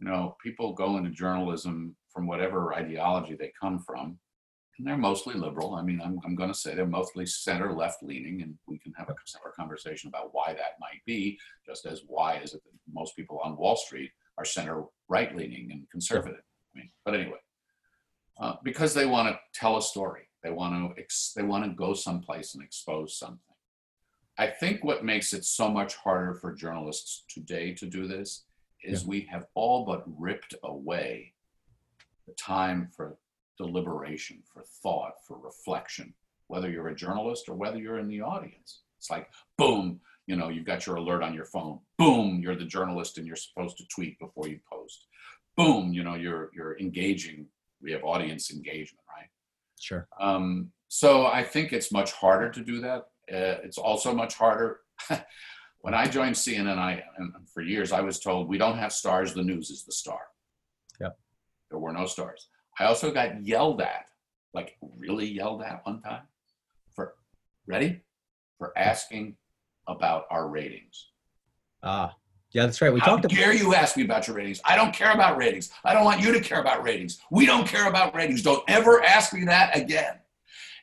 [0.00, 4.18] you know, people go into journalism from whatever ideology they come from,
[4.78, 5.74] and they're mostly liberal.
[5.74, 8.92] I mean, I'm, I'm going to say they're mostly center left leaning, and we can
[8.94, 12.72] have a separate conversation about why that might be, just as why is it that
[12.92, 16.42] most people on Wall Street are center right leaning and conservative.
[16.74, 17.38] I mean, but anyway,
[18.40, 21.70] uh, because they want to tell a story, they want to ex- they want to
[21.70, 23.38] go someplace and expose something.
[24.36, 28.44] I think what makes it so much harder for journalists today to do this
[28.84, 31.32] is we have all but ripped away
[32.26, 33.16] the time for
[33.58, 36.14] deliberation, for thought, for reflection,
[36.48, 38.80] whether you're a journalist or whether you're in the audience.
[38.98, 41.78] It's like, boom, you know, you've got your alert on your phone.
[41.98, 45.06] Boom, you're the journalist and you're supposed to tweet before you post.
[45.56, 47.46] Boom, you know, you're you're engaging.
[47.82, 49.28] We have audience engagement, right?
[49.78, 50.08] Sure.
[50.18, 53.08] Um, so I think it's much harder to do that.
[53.32, 54.80] Uh, it's also much harder.
[55.84, 59.34] when I joined CNN, I and for years I was told we don't have stars.
[59.34, 60.20] The news is the star.
[60.98, 61.18] Yep.
[61.70, 62.48] There were no stars.
[62.80, 64.06] I also got yelled at,
[64.54, 66.22] like really yelled at one time,
[66.94, 67.16] for
[67.66, 68.00] ready
[68.56, 69.36] for asking
[69.86, 71.10] about our ratings.
[71.82, 72.14] Ah,
[72.52, 72.90] yeah, that's right.
[72.90, 73.36] We How talked about.
[73.36, 74.62] dare you ask me about your ratings?
[74.64, 75.70] I don't care about ratings.
[75.84, 77.20] I don't want you to care about ratings.
[77.30, 78.40] We don't care about ratings.
[78.40, 80.14] Don't ever ask me that again.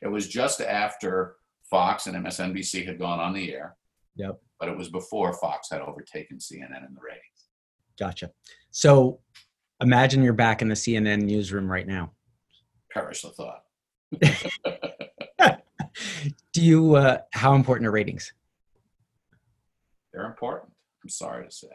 [0.00, 1.34] It was just after
[1.68, 3.74] Fox and MSNBC had gone on the air.
[4.16, 4.40] Yep.
[4.58, 7.48] But it was before Fox had overtaken CNN in the ratings.
[7.98, 8.30] Gotcha.
[8.70, 9.20] So
[9.80, 12.12] imagine you're back in the CNN newsroom right now.
[12.92, 13.64] Perish the thought.
[16.52, 18.32] Do you, uh, how important are ratings?
[20.12, 20.72] They're important.
[21.02, 21.68] I'm sorry to say.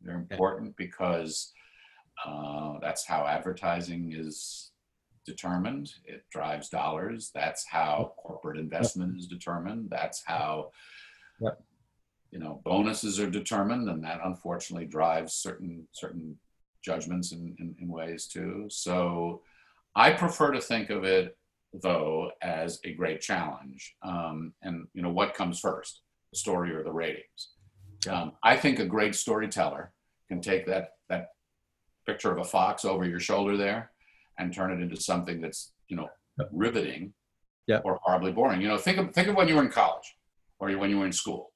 [0.00, 1.52] They're important because
[2.26, 4.72] uh, that's how advertising is
[5.24, 5.92] determined.
[6.04, 7.30] It drives dollars.
[7.34, 9.88] That's how corporate investment is determined.
[9.90, 10.70] That's how
[11.40, 11.60] Yep.
[12.32, 16.36] You know bonuses are determined, and that unfortunately drives certain certain
[16.84, 18.66] judgments in, in, in ways too.
[18.68, 19.42] So
[19.94, 21.36] I prefer to think of it
[21.74, 23.94] though as a great challenge.
[24.02, 26.00] Um, and you know what comes first,
[26.32, 27.50] the story or the ratings?
[28.10, 29.92] Um, I think a great storyteller
[30.28, 31.28] can take that that
[32.06, 33.92] picture of a fox over your shoulder there
[34.38, 36.08] and turn it into something that's you know
[36.50, 37.12] riveting
[37.68, 37.82] Yep.
[37.84, 38.60] or horribly boring.
[38.60, 40.16] You know, think of think of when you were in college
[40.58, 41.51] or when you were in school.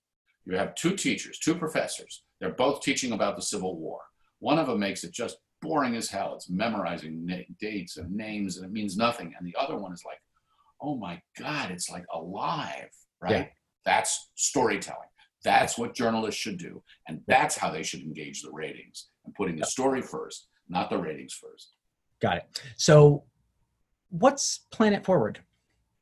[0.46, 2.22] You have two teachers, two professors.
[2.40, 4.00] They're both teaching about the Civil War.
[4.38, 6.34] One of them makes it just boring as hell.
[6.34, 7.28] It's memorizing
[7.60, 9.34] dates and names and it means nothing.
[9.36, 10.18] And the other one is like,
[10.80, 13.30] oh my God, it's like alive, right?
[13.30, 13.46] Yeah.
[13.84, 15.08] That's storytelling.
[15.42, 16.82] That's what journalists should do.
[17.08, 20.98] And that's how they should engage the ratings and putting the story first, not the
[20.98, 21.72] ratings first.
[22.20, 22.62] Got it.
[22.76, 23.24] So
[24.10, 25.40] what's Planet Forward?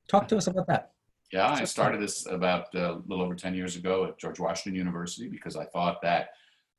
[0.09, 0.94] Talk to us about that.
[1.35, 4.79] Yeah, I started this about uh, a little over 10 years ago at George Washington
[4.79, 6.29] University because I thought that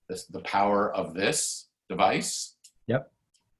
[0.08, 2.56] this, the power of this device
[2.88, 3.12] Yep.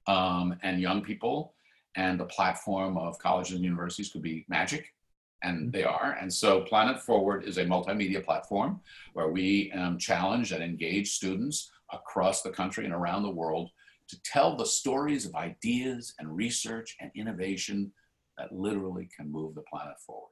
[0.06, 1.54] um, and young people
[1.96, 4.94] and the platform of colleges and universities could be magic,
[5.42, 6.16] and they are.
[6.18, 8.80] And so Planet Forward is a multimedia platform
[9.12, 13.68] where we um, challenge and engage students across the country and around the world
[14.08, 17.92] to tell the stories of ideas and research and innovation
[18.38, 20.30] that literally can move the planet forward.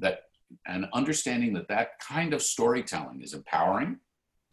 [0.00, 0.24] That
[0.66, 3.98] and understanding that that kind of storytelling is empowering,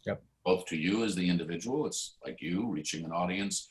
[0.06, 0.22] Yep.
[0.44, 1.86] both to you as the individual.
[1.86, 3.68] It's like you reaching an audience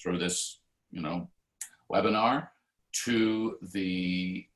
[0.00, 0.60] through this,
[0.90, 1.30] you know,
[1.90, 2.48] webinar,
[3.04, 4.46] to the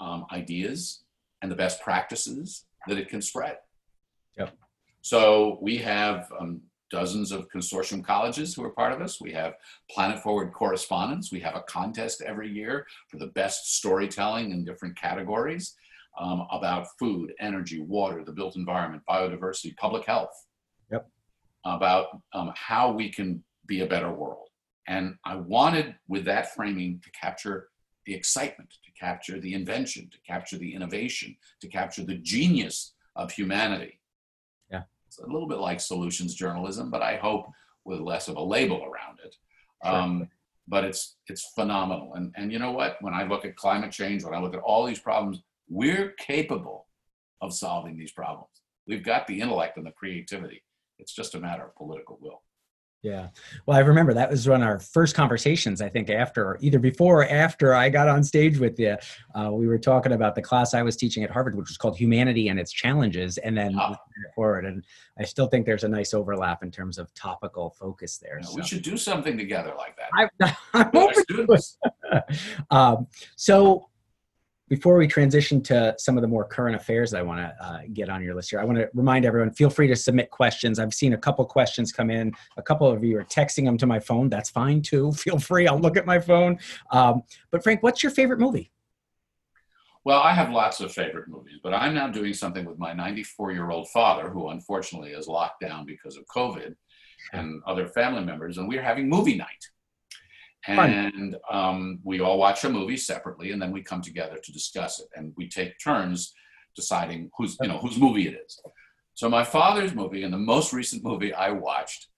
[0.00, 1.02] um, ideas
[1.42, 3.58] and the best practices that it can spread.
[4.38, 4.56] Yep.
[5.02, 9.20] So we have um, dozens of consortium colleges who are part of us.
[9.20, 9.54] We have
[9.90, 11.32] Planet Forward correspondents.
[11.32, 15.74] We have a contest every year for the best storytelling in different categories
[16.18, 20.30] um, about food, energy, water, the built environment, biodiversity, public health.
[20.90, 21.06] Yep.
[21.64, 24.48] about um, how we can be a better world.
[24.86, 27.68] And I wanted, with that framing, to capture
[28.06, 33.30] the excitement, to capture the invention, to capture the innovation, to capture the genius of
[33.30, 34.00] humanity.
[34.70, 34.84] Yeah.
[35.06, 37.46] It's a little bit like solutions journalism, but I hope
[37.84, 39.36] with less of a label around it.
[39.84, 39.94] Sure.
[39.94, 40.28] Um,
[40.66, 42.14] but it's it's phenomenal.
[42.14, 42.96] And and you know what?
[43.00, 46.86] When I look at climate change, when I look at all these problems, we're capable
[47.40, 48.50] of solving these problems.
[48.86, 50.62] We've got the intellect and the creativity.
[50.98, 52.42] It's just a matter of political will.
[53.02, 53.28] Yeah.
[53.64, 57.22] Well, I remember that was one of our first conversations, I think, after either before
[57.22, 58.96] or after I got on stage with you.
[59.36, 61.96] Uh, we were talking about the class I was teaching at Harvard, which was called
[61.96, 63.94] Humanity and Its Challenges, and then Ah.
[64.34, 64.64] forward.
[64.64, 64.84] And
[65.16, 68.42] I still think there's a nice overlap in terms of topical focus there.
[68.42, 68.56] So.
[68.56, 70.10] We should do something together like that.
[70.42, 72.40] I, I'm With open to it.
[72.70, 73.06] um,
[73.36, 73.88] so
[74.68, 77.80] before we transition to some of the more current affairs that I want to uh,
[77.92, 80.78] get on your list here, I want to remind everyone, feel free to submit questions.
[80.78, 82.32] I've seen a couple questions come in.
[82.56, 84.28] A couple of you are texting them to my phone.
[84.28, 85.12] That's fine too.
[85.18, 85.66] Feel free.
[85.66, 86.58] I'll look at my phone.
[86.90, 88.70] Um, but Frank, what's your favorite movie?
[90.04, 93.52] Well, I have lots of favorite movies, but I'm now doing something with my 94
[93.52, 96.74] year old father, who unfortunately is locked down because of COVID
[97.32, 99.68] and other family members, and we're having movie night.
[100.66, 105.00] And um, we all watch a movie separately, and then we come together to discuss
[105.00, 106.34] it, and we take turns
[106.74, 108.60] deciding whose you know whose movie it is.
[109.14, 112.08] So my father's movie, and the most recent movie I watched,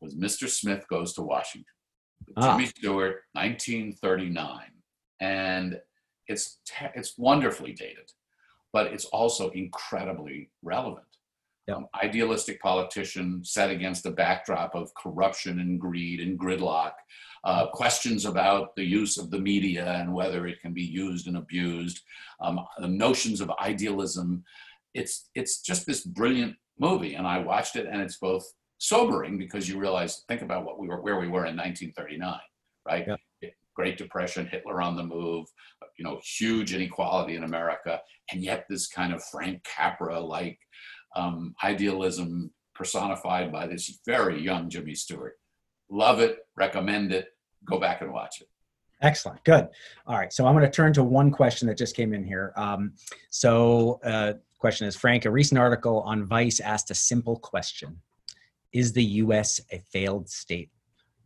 [0.00, 0.48] was Mr.
[0.48, 1.72] Smith Goes to Washington,
[2.36, 2.52] Ah.
[2.56, 4.60] Jimmy Stewart, 1939,
[5.20, 5.80] and
[6.26, 8.10] it's te- it's wonderfully dated,
[8.72, 11.06] but it's also incredibly relevant.
[11.68, 11.74] Yeah.
[11.74, 16.92] Um, idealistic politician set against the backdrop of corruption and greed and gridlock.
[17.44, 21.36] Uh, questions about the use of the media and whether it can be used and
[21.36, 22.00] abused.
[22.40, 24.44] Um, the notions of idealism.
[24.94, 28.44] It's it's just this brilliant movie, and I watched it, and it's both
[28.78, 32.38] sobering because you realize think about what we were where we were in 1939,
[32.86, 33.06] right?
[33.06, 33.50] Yeah.
[33.76, 35.46] Great Depression, Hitler on the move,
[35.98, 38.00] you know, huge inequality in America,
[38.32, 40.58] and yet this kind of Frank Capra like
[41.18, 45.34] um, idealism personified by this very young Jimmy Stewart.
[45.90, 47.28] Love it, recommend it,
[47.64, 48.48] go back and watch it.
[49.00, 49.42] Excellent.
[49.44, 49.68] Good.
[50.06, 50.32] All right.
[50.32, 52.52] So I'm going to turn to one question that just came in here.
[52.56, 52.94] Um,
[53.30, 58.00] so, uh, question is Frank, a recent article on Vice asked a simple question
[58.72, 59.60] Is the U.S.
[59.70, 60.70] a failed state?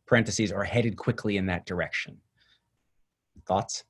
[0.06, 2.18] Parentheses are headed quickly in that direction.
[3.46, 3.84] Thoughts?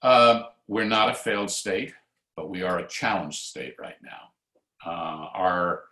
[0.00, 1.92] Uh, we're not a failed state,
[2.36, 4.30] but we are a challenged state right now.
[4.84, 5.84] Uh, our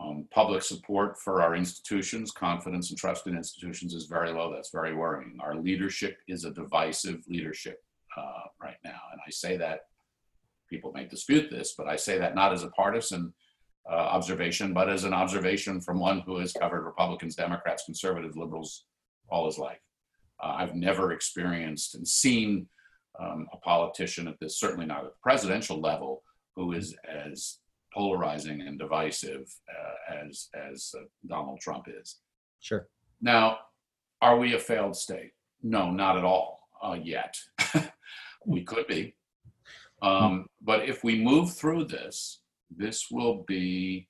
[0.00, 4.52] um, public support for our institutions, confidence and trust in institutions is very low.
[4.52, 5.38] That's very worrying.
[5.40, 7.82] Our leadership is a divisive leadership
[8.16, 9.00] uh, right now.
[9.12, 9.86] And I say that,
[10.68, 13.32] people may dispute this, but I say that not as a partisan
[13.90, 18.84] uh, observation, but as an observation from one who has covered Republicans, Democrats, conservatives, liberals
[19.30, 19.80] all his life.
[20.42, 22.68] Uh, I've never experienced and seen
[23.18, 26.22] um, a politician at this, certainly not at the presidential level,
[26.54, 27.58] who is as
[27.98, 32.20] polarizing and divisive uh, as as uh, Donald Trump is.
[32.60, 32.86] Sure.
[33.20, 33.58] Now,
[34.22, 35.32] are we a failed state?
[35.64, 37.36] No, not at all uh, yet.
[38.46, 39.16] we could be,
[40.00, 42.40] um, but if we move through this,
[42.70, 44.06] this will be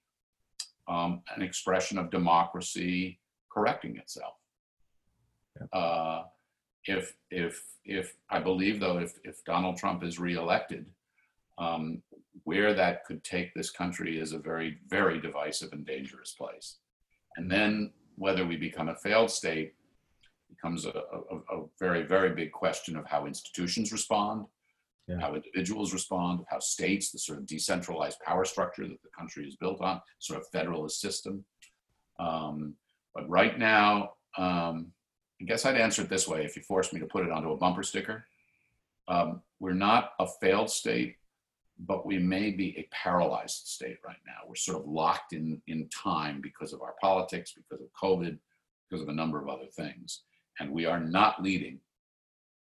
[0.87, 3.19] um, an expression of democracy
[3.51, 4.35] correcting itself.
[5.73, 6.25] Uh,
[6.85, 10.85] if if if I believe though, if if Donald Trump is reelected,
[11.57, 12.03] um,
[12.45, 16.79] where that could take this country is a very very divisive and dangerous place.
[17.37, 19.75] And then whether we become a failed state
[20.49, 24.47] becomes a, a, a very very big question of how institutions respond,
[25.09, 25.21] Yeah.
[25.21, 29.57] how individuals respond, how states, the sort of decentralized power structure that the country is
[29.57, 31.45] built on, sort of federalist system.
[32.19, 32.75] Um,
[33.15, 33.91] but right now,
[34.37, 34.93] um,
[35.41, 37.53] I guess I'd answer it this way if you forced me to put it onto
[37.53, 38.25] a bumper sticker.
[39.07, 41.17] Um, we're not a failed state,
[41.79, 44.47] but we may be a paralyzed state right now.
[44.47, 48.39] We're sort of locked in, in time because of our politics, because of COVID,
[48.89, 50.23] because of a number of other things.
[50.61, 51.79] And we are not leading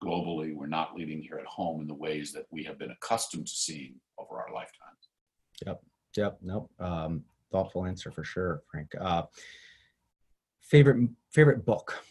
[0.03, 0.55] globally.
[0.55, 3.53] We're not leading here at home in the ways that we have been accustomed to
[3.55, 5.09] seeing over our lifetimes.
[5.67, 5.83] Yep.
[6.17, 6.39] Yep.
[6.43, 6.71] Nope.
[6.79, 8.91] Um, thoughtful answer for sure, Frank.
[9.01, 9.23] Uh,
[10.61, 12.03] favorite favorite book.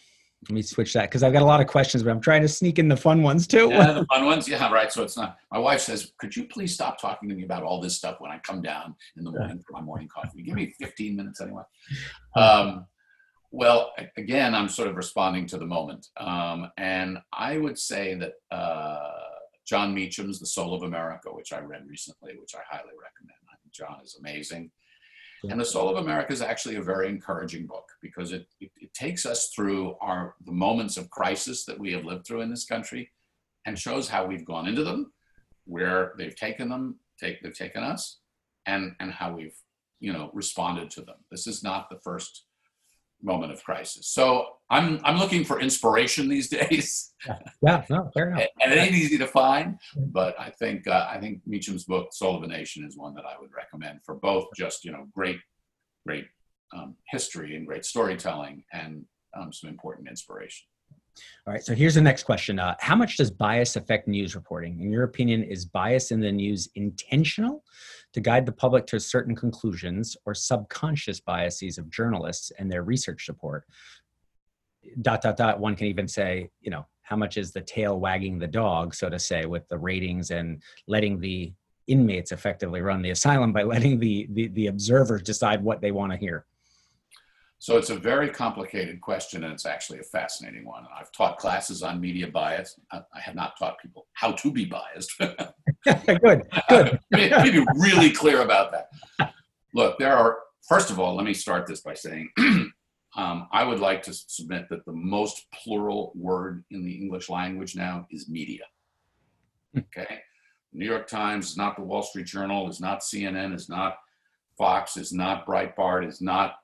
[0.44, 2.48] Let me switch that because I've got a lot of questions, but I'm trying to
[2.48, 3.70] sneak in the fun ones too.
[3.70, 4.48] Yeah, the fun ones.
[4.48, 4.92] Yeah, right.
[4.92, 5.38] So it's not.
[5.52, 8.32] My wife says, "Could you please stop talking to me about all this stuff when
[8.32, 10.44] I come down in the morning for my morning coffee?
[10.44, 11.64] Give me 15 minutes anyway."
[12.36, 12.86] Um,
[13.52, 18.34] well, again, I'm sort of responding to the moment, um, and I would say that
[18.56, 19.10] uh,
[19.68, 23.40] Jon Meacham's *The Soul of America*, which I read recently, which I highly recommend.
[23.50, 24.70] I think Jon is amazing,
[25.44, 25.52] Yeah.
[25.52, 28.94] And The Soul of America is actually a very encouraging book because it, it, it,
[28.94, 32.66] takes us through our the moments of crisis that we have lived through in this
[32.66, 33.12] country
[33.66, 35.12] and shows how we've gone into them,
[35.66, 38.20] where they've taken them, take, they've taken us,
[38.66, 39.56] and, and how we've
[40.00, 41.18] you know responded to them.
[41.32, 42.46] This is not the first
[43.22, 44.08] moment of crisis.
[44.08, 47.14] So I'm I'm looking for inspiration these days.
[47.62, 48.48] Yeah, no, fair enough.
[48.62, 52.38] and it ain't easy to find, but I think uh, I think Meacham's book Soul
[52.38, 55.40] of a Nation is one that I would recommend for both just you know great
[56.06, 56.26] great
[56.76, 59.06] um, history and great storytelling and
[59.36, 60.66] um, some important inspiration.
[61.48, 62.60] All right, so here's the next question.
[62.60, 64.80] Uh, how much does bias affect news reporting?
[64.82, 67.64] In your opinion, is bias in the news intentional
[68.14, 73.26] to guide the public to certain conclusions or subconscious biases of journalists and their research
[73.26, 73.66] support?
[75.02, 75.60] Dot, dot, dot.
[75.60, 79.10] One can even say, you know, how much is the tail wagging the dog, so
[79.10, 81.54] to say, with the ratings and letting the
[81.88, 86.12] inmates effectively run the asylum by letting the, the, the observers decide what they want
[86.12, 86.46] to hear?
[87.60, 90.86] So it's a very complicated question, and it's actually a fascinating one.
[90.96, 92.80] I've taught classes on media bias.
[92.92, 95.12] I have not taught people how to be biased.
[95.84, 97.00] good, good.
[97.12, 99.34] be really clear about that.
[99.74, 100.38] Look, there are.
[100.68, 102.30] First of all, let me start this by saying
[103.18, 107.76] um, I would like to submit that the most plural word in the English language
[107.76, 108.64] now is media.
[109.74, 109.80] Hmm.
[109.80, 110.20] Okay,
[110.72, 113.98] New York Times is not the Wall Street Journal, is not CNN, is not
[114.58, 116.58] Fox, is not Breitbart, is not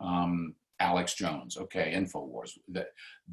[0.00, 2.58] um, Alex Jones, okay, Infowars.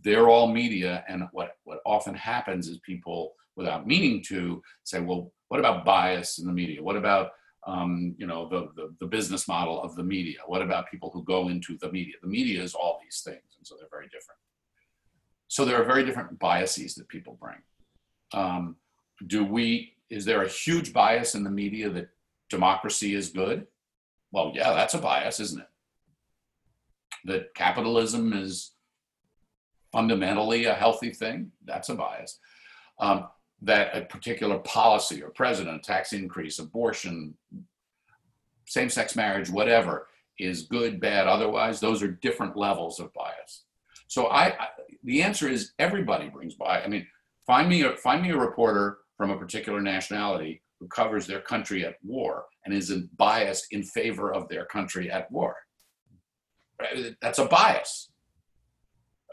[0.03, 5.31] They're all media, and what what often happens is people, without meaning to, say, well,
[5.47, 6.83] what about bias in the media?
[6.83, 7.31] What about
[7.67, 10.39] um, you know the, the, the business model of the media?
[10.47, 12.15] What about people who go into the media?
[12.21, 14.39] The media is all these things, and so they're very different.
[15.47, 17.61] So there are very different biases that people bring.
[18.33, 18.77] Um,
[19.27, 19.93] do we?
[20.09, 22.09] Is there a huge bias in the media that
[22.49, 23.67] democracy is good?
[24.31, 25.67] Well, yeah, that's a bias, isn't it?
[27.27, 28.71] that capitalism is
[29.91, 32.39] fundamentally a healthy thing, that's a bias.
[32.99, 33.27] Um,
[33.61, 37.33] that a particular policy or president, tax increase, abortion,
[38.65, 40.07] same sex marriage, whatever,
[40.39, 43.63] is good, bad, otherwise, those are different levels of bias.
[44.07, 44.67] So I, I
[45.03, 46.83] the answer is everybody brings bias.
[46.85, 47.07] I mean,
[47.45, 51.85] find me a, find me a reporter from a particular nationality who covers their country
[51.85, 55.55] at war and is biased in favor of their country at war.
[56.79, 57.15] Right?
[57.21, 58.11] That's a bias,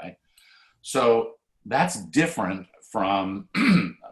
[0.01, 0.17] right?
[0.81, 1.33] So
[1.67, 3.49] that's different from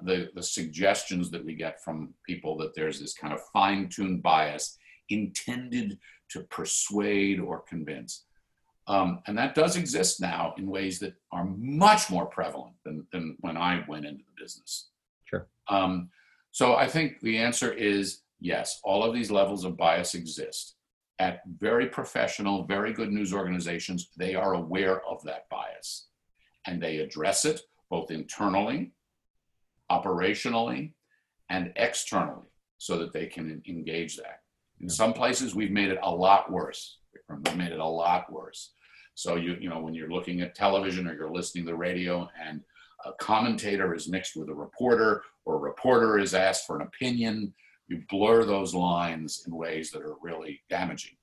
[0.02, 4.76] the, the suggestions that we get from people that there's this kind of fine-tuned bias
[5.08, 8.24] intended to persuade or convince.
[8.88, 13.36] Um, and that does exist now in ways that are much more prevalent than, than
[13.38, 14.88] when I went into the business.
[15.26, 15.46] Sure.
[15.68, 16.10] Um,
[16.50, 20.74] so I think the answer is yes, all of these levels of bias exist
[21.20, 26.08] at very professional, very good news organizations, they are aware of that bias
[26.66, 27.60] and they address it
[27.92, 28.90] both internally,
[29.90, 30.94] operationally,
[31.50, 34.40] and externally so that they can engage that.
[34.80, 37.00] In some places, we've made it a lot worse.
[37.28, 38.72] We've made it a lot worse.
[39.14, 42.30] So you you know when you're looking at television or you're listening to the radio
[42.42, 42.62] and
[43.04, 47.52] a commentator is mixed with a reporter or a reporter is asked for an opinion,
[47.88, 51.16] you blur those lines in ways that are really damaging.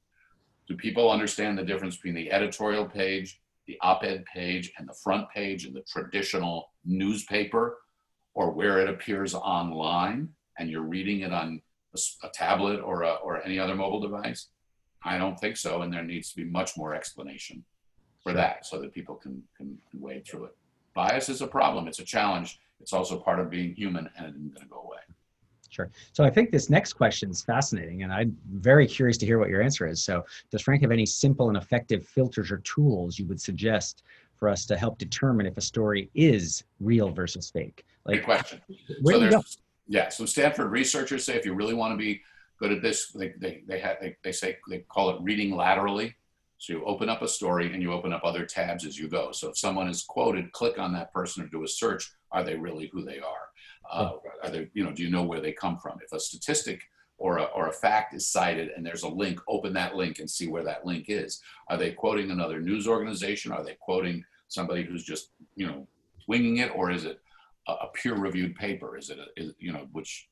[0.68, 4.94] Do people understand the difference between the editorial page, the op ed page, and the
[4.96, 7.78] front page in the traditional newspaper,
[8.34, 11.62] or where it appears online and you're reading it on
[11.96, 14.48] a, a tablet or, a, or any other mobile device?
[15.04, 17.64] I don't think so, and there needs to be much more explanation
[18.24, 20.58] for that so that people can, can, can wade through it.
[20.96, 22.60] Bias is a problem, it's a challenge.
[22.82, 24.98] It's also part of being human, and it isn't going to go away.
[25.70, 25.90] Sure.
[26.14, 29.50] So I think this next question is fascinating, and I'm very curious to hear what
[29.50, 30.04] your answer is.
[30.04, 34.04] So, does Frank have any simple and effective filters or tools you would suggest
[34.36, 37.86] for us to help determine if a story is real versus fake?
[38.06, 38.62] Like, Great question.
[39.02, 39.44] Where so do you go?
[39.88, 40.10] Yeah.
[40.10, 42.22] So Stanford researchers say if you really want to be
[42.60, 46.16] good at this, they they they, have, they they say they call it reading laterally.
[46.58, 49.32] So you open up a story and you open up other tabs as you go.
[49.32, 52.12] So if someone is quoted, click on that person or do a search.
[52.32, 53.49] Are they really who they are?
[53.92, 54.12] Uh,
[54.44, 56.00] are they, you know, do you know where they come from?
[56.04, 56.82] If a statistic
[57.18, 60.30] or a, or a fact is cited and there's a link, open that link and
[60.30, 61.42] see where that link is.
[61.68, 63.52] Are they quoting another news organization?
[63.52, 65.88] Are they quoting somebody who's just, you know,
[66.28, 66.72] winging it?
[66.76, 67.20] Or is it
[67.68, 68.98] a, a peer-reviewed paper?
[68.98, 70.30] Is it, a, is, you know, which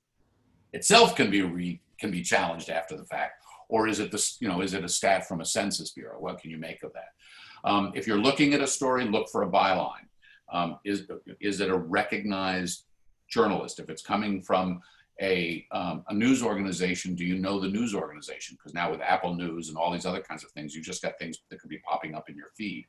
[0.74, 3.44] itself can be re, can be challenged after the fact?
[3.70, 6.20] Or is it this, you know, is it a stat from a census bureau?
[6.20, 7.70] What can you make of that?
[7.70, 10.08] Um, if you're looking at a story, look for a byline.
[10.54, 11.04] Um, is,
[11.42, 12.84] is it a recognized
[13.30, 14.82] journalist, if it's coming from
[15.22, 18.56] a, um, a news organization, do you know the news organization?
[18.58, 21.18] Because now with Apple News and all these other kinds of things, you've just got
[21.18, 22.86] things that could be popping up in your feed.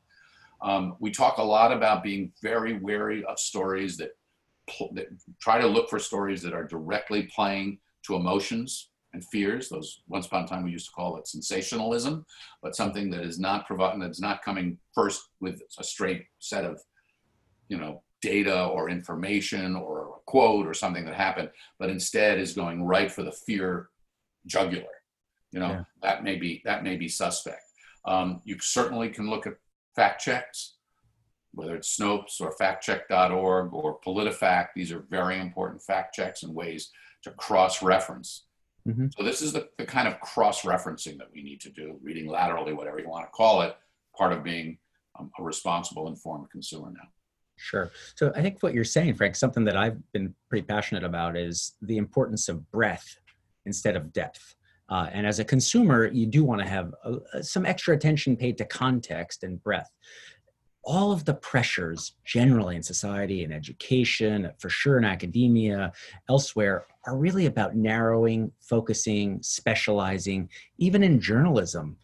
[0.61, 4.11] Um, we talk a lot about being very wary of stories that,
[4.93, 5.07] that
[5.41, 9.68] try to look for stories that are directly playing to emotions and fears.
[9.68, 12.26] Those once upon a time we used to call it sensationalism,
[12.62, 16.80] but something that is not providing that's not coming first with a straight set of,
[17.68, 22.54] you know, data or information or a quote or something that happened, but instead is
[22.54, 23.88] going right for the fear
[24.46, 24.86] jugular.
[25.52, 25.82] You know, yeah.
[26.02, 27.62] that may be that may be suspect.
[28.04, 29.54] Um, you certainly can look at
[29.96, 30.74] fact checks,
[31.52, 34.68] whether it's Snopes or factcheck.org or PolitiFact.
[34.74, 36.90] These are very important fact checks and ways
[37.22, 38.44] to cross-reference.
[38.86, 39.06] Mm-hmm.
[39.16, 42.72] So this is the, the kind of cross-referencing that we need to do, reading laterally,
[42.72, 43.76] whatever you want to call it,
[44.16, 44.78] part of being
[45.18, 47.08] um, a responsible, informed consumer now.
[47.59, 47.90] Sure.
[48.14, 51.74] So I think what you're saying, Frank, something that I've been pretty passionate about is
[51.82, 53.18] the importance of breadth
[53.66, 54.54] instead of depth.
[54.88, 58.56] Uh, and as a consumer, you do want to have uh, some extra attention paid
[58.59, 59.90] to context and breadth.
[60.84, 65.92] All of the pressures generally in society and education, for sure in academia,
[66.30, 70.48] elsewhere, are really about narrowing, focusing, specializing,
[70.78, 71.98] even in journalism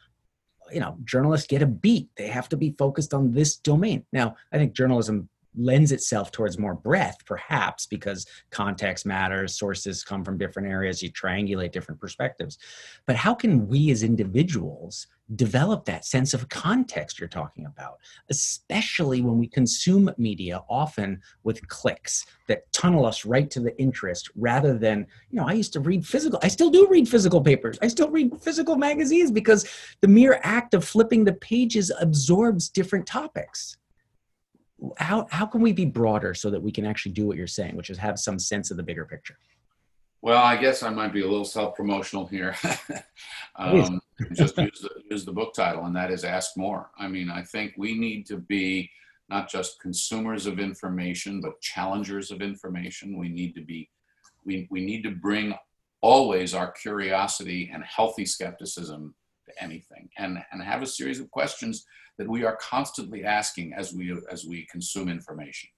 [0.73, 4.35] you know journalists get a beat they have to be focused on this domain now
[4.53, 10.39] i think journalism lends itself towards more breadth, perhaps because context matters, sources come from
[10.39, 12.59] different areas, you triangulate different perspectives.
[13.07, 17.99] But how can we as individuals develop that sense of context you're talking about,
[18.31, 24.31] especially when we consume media often with clicks that tunnel us right to the interest
[24.37, 27.79] rather than, you know, I used to read physical, I still do read physical papers,
[27.81, 29.67] I still read physical magazines because
[30.03, 33.79] the mere act of flipping the pages absorbs different topics
[34.99, 37.77] how how can we be broader so that we can actually do what you're saying,
[37.77, 39.37] which is have some sense of the bigger picture?
[40.23, 42.57] Well, I guess I might be a little self-promotional here.
[43.57, 44.01] um,
[44.33, 47.43] just use the, use the book title, and that is "Ask More." I mean, I
[47.43, 48.91] think we need to be
[49.29, 53.19] not just consumers of information, but challengers of information.
[53.19, 53.91] We need to be,
[54.45, 55.55] we, we need to bring
[56.01, 59.15] always our curiosity and healthy skepticism
[59.61, 61.87] anything, and and have a series of questions
[62.19, 65.71] that we are constantly asking as we as we consume information.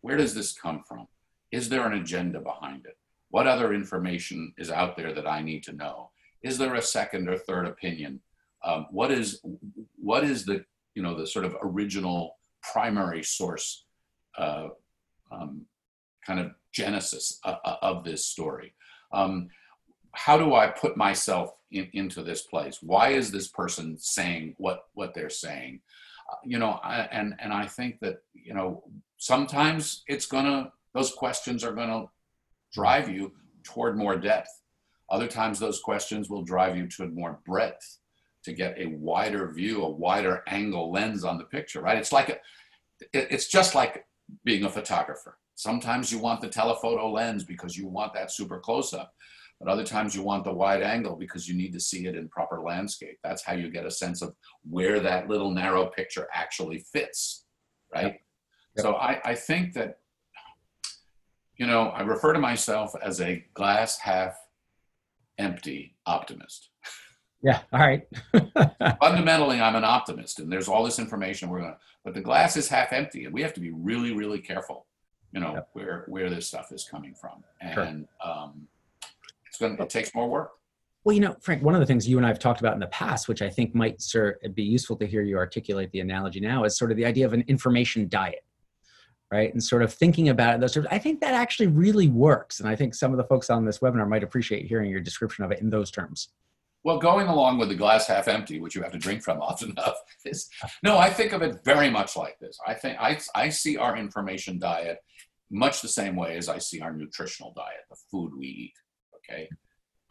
[0.00, 1.06] Where does this come from?
[1.50, 2.96] Is there an agenda behind it?
[3.30, 6.10] What other information is out there that I need to know?
[6.42, 8.20] Is there a second or third opinion?
[8.64, 9.40] Um, what is
[9.96, 10.64] what is the
[10.94, 13.84] you know the sort of original primary source
[14.36, 14.68] uh,
[15.30, 15.66] um,
[16.26, 18.74] kind of genesis uh, uh of this story?
[19.12, 19.48] Um,
[20.12, 22.78] how do I put myself in, into this place?
[22.82, 25.80] Why is this person saying what what they're saying?
[26.30, 28.84] Uh, you know, I, and and I think that you know
[29.18, 32.06] sometimes it's gonna those questions are gonna
[32.72, 33.32] drive you
[33.64, 34.50] toward more depth.
[35.10, 37.98] Other times those questions will drive you to more breadth
[38.44, 41.80] to get a wider view, a wider angle lens on the picture.
[41.80, 41.98] Right?
[41.98, 42.36] It's like a,
[43.12, 44.04] it, it's just like
[44.44, 45.38] being a photographer.
[45.54, 49.12] Sometimes you want the telephoto lens because you want that super close up.
[49.60, 52.28] But other times you want the wide angle because you need to see it in
[52.28, 53.18] proper landscape.
[53.24, 54.34] That's how you get a sense of
[54.68, 57.44] where that little narrow picture actually fits,
[57.92, 58.04] right?
[58.04, 58.20] Yep.
[58.76, 58.82] Yep.
[58.82, 59.98] So I, I think that,
[61.56, 64.36] you know, I refer to myself as a glass half
[65.38, 66.70] empty optimist.
[67.42, 68.06] Yeah, all right.
[69.00, 72.56] Fundamentally, I'm an optimist, and there's all this information we're going to, but the glass
[72.56, 74.86] is half empty, and we have to be really, really careful,
[75.32, 75.68] you know, yep.
[75.72, 77.44] where where this stuff is coming from.
[77.60, 78.30] And sure.
[78.32, 78.66] um,
[79.58, 80.52] it's going to, it takes more work.
[81.04, 82.80] Well, you know, Frank, one of the things you and I have talked about in
[82.80, 86.40] the past, which I think might sir, be useful to hear you articulate the analogy
[86.40, 88.44] now, is sort of the idea of an information diet,
[89.30, 89.52] right?
[89.52, 90.60] And sort of thinking about it.
[90.60, 93.48] Those of, I think that actually really works, and I think some of the folks
[93.48, 96.28] on this webinar might appreciate hearing your description of it in those terms.
[96.84, 99.70] Well, going along with the glass half empty, which you have to drink from often
[99.70, 100.48] enough, is
[100.82, 100.98] no.
[100.98, 102.58] I think of it very much like this.
[102.66, 104.98] I think I I see our information diet
[105.50, 108.74] much the same way as I see our nutritional diet, the food we eat.
[109.30, 109.48] Okay.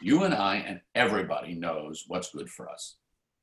[0.02, 2.98] You and I and everybody knows what's good for us.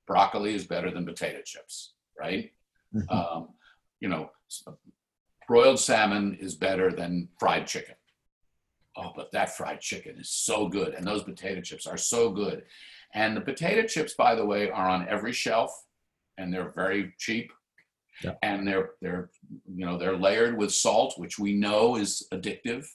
[0.07, 2.51] Broccoli is better than potato chips, right?
[2.95, 3.17] Mm-hmm.
[3.17, 3.49] Um,
[4.01, 4.31] you know,
[5.49, 7.95] broiled salmon is better than fried chicken.
[8.97, 10.95] Oh, but that fried chicken is so good.
[10.95, 12.63] And those potato chips are so good.
[13.13, 15.73] And the potato chips, by the way, are on every shelf
[16.39, 17.53] and they're very cheap.
[18.23, 18.35] Yeah.
[18.43, 19.31] And they're they're
[19.75, 22.87] you know they're layered with salt, which we know is addictive,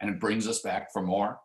[0.00, 1.40] and it brings us back for more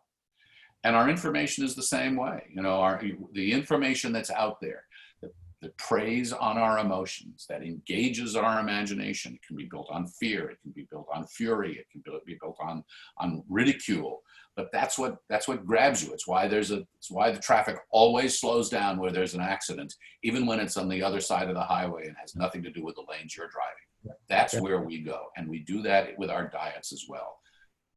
[0.84, 3.00] and our information is the same way you know our
[3.32, 4.84] the information that's out there
[5.20, 10.06] that, that preys on our emotions that engages our imagination it can be built on
[10.06, 12.82] fear it can be built on fury it can be built on
[13.18, 14.22] on ridicule.
[14.54, 16.12] But that's what that's what grabs you.
[16.12, 19.94] It's why there's a it's why the traffic always slows down where there's an accident
[20.22, 22.84] even when it's on the other side of the highway and has nothing to do
[22.84, 24.18] with the lanes you're driving.
[24.28, 27.38] That's where we go and we do that with our diets as well.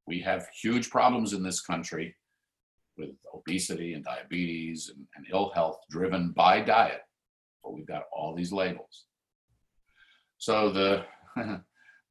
[0.07, 2.15] We have huge problems in this country
[2.97, 7.01] with obesity and diabetes and, and ill health driven by diet
[7.63, 9.05] but we've got all these labels
[10.37, 11.05] so the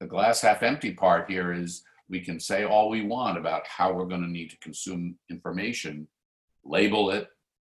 [0.00, 3.92] the glass half empty part here is we can say all we want about how
[3.92, 6.06] we're going to need to consume information,
[6.64, 7.28] label it,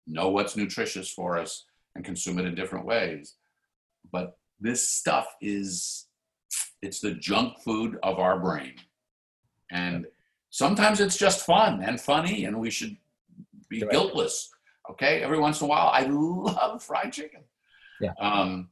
[0.07, 3.37] know what's nutritious for us, and consume it in different ways.
[4.11, 6.07] But this stuff is,
[6.81, 8.75] it's the junk food of our brain.
[9.71, 10.07] And
[10.51, 12.97] sometimes it's just fun and funny, and we should
[13.73, 14.51] be guiltless.
[14.91, 17.43] Okay, every once in a while, I love fried chicken.
[18.01, 18.13] Yeah.
[18.21, 18.71] Um,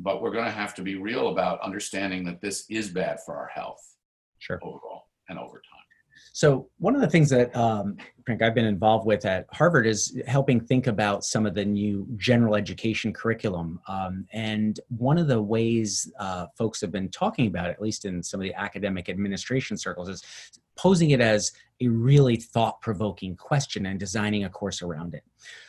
[0.00, 3.36] but we're going to have to be real about understanding that this is bad for
[3.36, 3.96] our health
[4.38, 4.58] sure.
[4.62, 5.84] overall and over time.
[6.32, 10.20] So one of the things that um, Frank I've been involved with at Harvard is
[10.26, 13.80] helping think about some of the new general education curriculum.
[13.86, 18.04] Um, and one of the ways uh, folks have been talking about, it, at least
[18.04, 20.24] in some of the academic administration circles, is
[20.76, 25.24] posing it as a really thought provoking question and designing a course around it.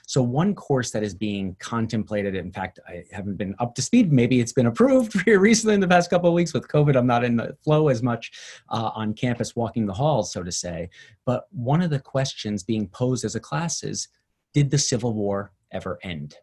[0.08, 4.14] So, one course that is being contemplated, in fact, I haven't been up to speed.
[4.14, 6.96] Maybe it's been approved here recently in the past couple of weeks with COVID.
[6.96, 8.32] I'm not in the flow as much
[8.70, 10.90] uh, on campus walking the halls, so to say.
[11.26, 14.08] But one of the questions being posed as a class is
[14.54, 16.36] Did the Civil War ever end?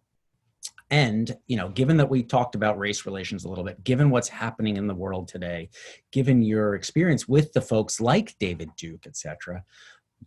[0.93, 4.28] And you know given that we talked about race relations a little bit given what's
[4.28, 5.68] happening in the world today
[6.12, 9.64] given your experience with the folks like david duke et cetera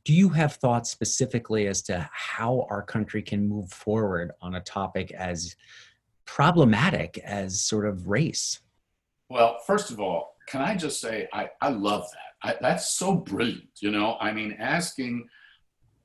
[0.03, 4.61] do you have thoughts specifically as to how our country can move forward on a
[4.61, 5.55] topic as
[6.25, 8.59] problematic as sort of race?
[9.29, 12.49] Well first of all can i just say i, I love that.
[12.49, 14.17] I, that's so brilliant you know?
[14.19, 15.27] I mean asking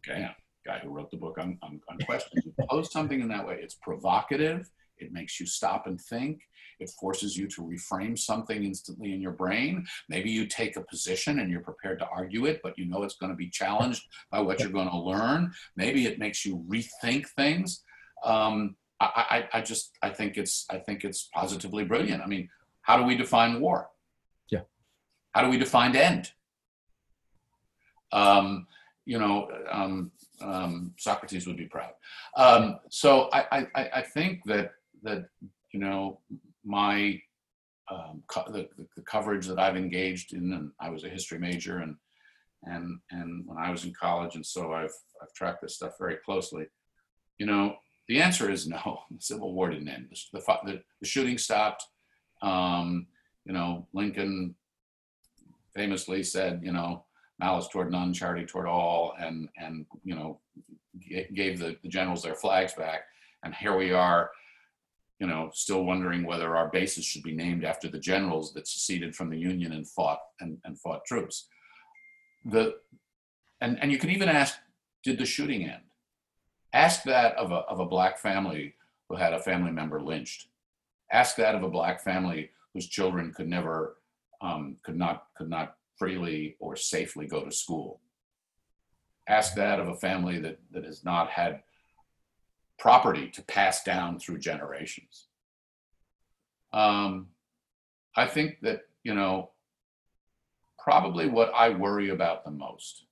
[0.06, 0.30] okay
[0.66, 2.44] guy who wrote the book on, on, on questions.
[2.44, 6.40] You pose something in that way, it's provocative, it makes you stop and think,
[6.78, 9.86] it forces you to reframe something instantly in your brain.
[10.08, 13.16] Maybe you take a position and you're prepared to argue it, but you know it's
[13.16, 15.52] going to be challenged by what you're going to learn.
[15.76, 17.82] Maybe it makes you rethink things.
[18.24, 22.22] Um, I, I, I just I think it's I think it's positively brilliant.
[22.22, 22.48] I mean,
[22.82, 23.88] how do we define war?
[24.50, 24.60] Yeah.
[25.32, 26.32] How do we define end?
[28.12, 28.66] Um,
[29.06, 30.10] you know, um,
[30.42, 31.92] um, Socrates would be proud.
[32.36, 34.72] Um, so I, I, I, think that
[35.02, 35.26] that
[35.72, 36.20] you know
[36.64, 37.20] my
[37.90, 41.78] um, co- the, the, coverage that I've engaged in, and I was a history major,
[41.78, 41.96] and
[42.64, 46.16] and and when I was in college, and so I've I've tracked this stuff very
[46.24, 46.66] closely.
[47.38, 47.76] You know,
[48.08, 49.00] the answer is no.
[49.10, 50.08] The Civil War didn't end.
[50.32, 51.84] The the, the shooting stopped.
[52.42, 53.06] Um,
[53.44, 54.54] you know, Lincoln
[55.74, 57.04] famously said, you know,
[57.40, 60.40] malice toward none, charity toward all, and and you know
[61.34, 63.02] gave the, the generals their flags back.
[63.42, 64.30] And here we are,
[65.18, 69.16] you know, still wondering whether our bases should be named after the generals that seceded
[69.16, 71.48] from the Union and fought and, and fought troops.
[72.44, 72.76] The
[73.60, 74.56] and and you can even ask,
[75.02, 75.82] did the shooting end?
[76.72, 78.74] Ask that of a of a black family
[79.08, 80.46] who had a family member lynched.
[81.12, 83.96] Ask that of a black family whose children could never
[84.40, 88.00] um, could not could not freely or safely go to school.
[89.28, 91.62] Ask that of a family that, that has not had
[92.78, 95.26] property to pass down through generations.
[96.72, 97.28] Um,
[98.16, 99.50] I think that, you know,
[100.78, 103.04] probably what I worry about the most,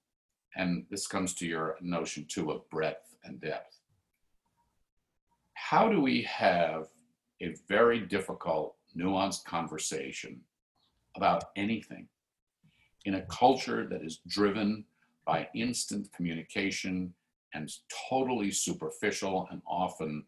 [0.56, 3.76] and this comes to your notion too of breadth and depth.
[5.52, 6.86] How do we have
[7.42, 10.40] a very difficult, nuanced conversation
[11.14, 12.08] about anything
[13.08, 14.84] in a culture that is driven
[15.26, 17.10] by instant communication
[17.54, 17.72] and
[18.10, 20.22] totally superficial and often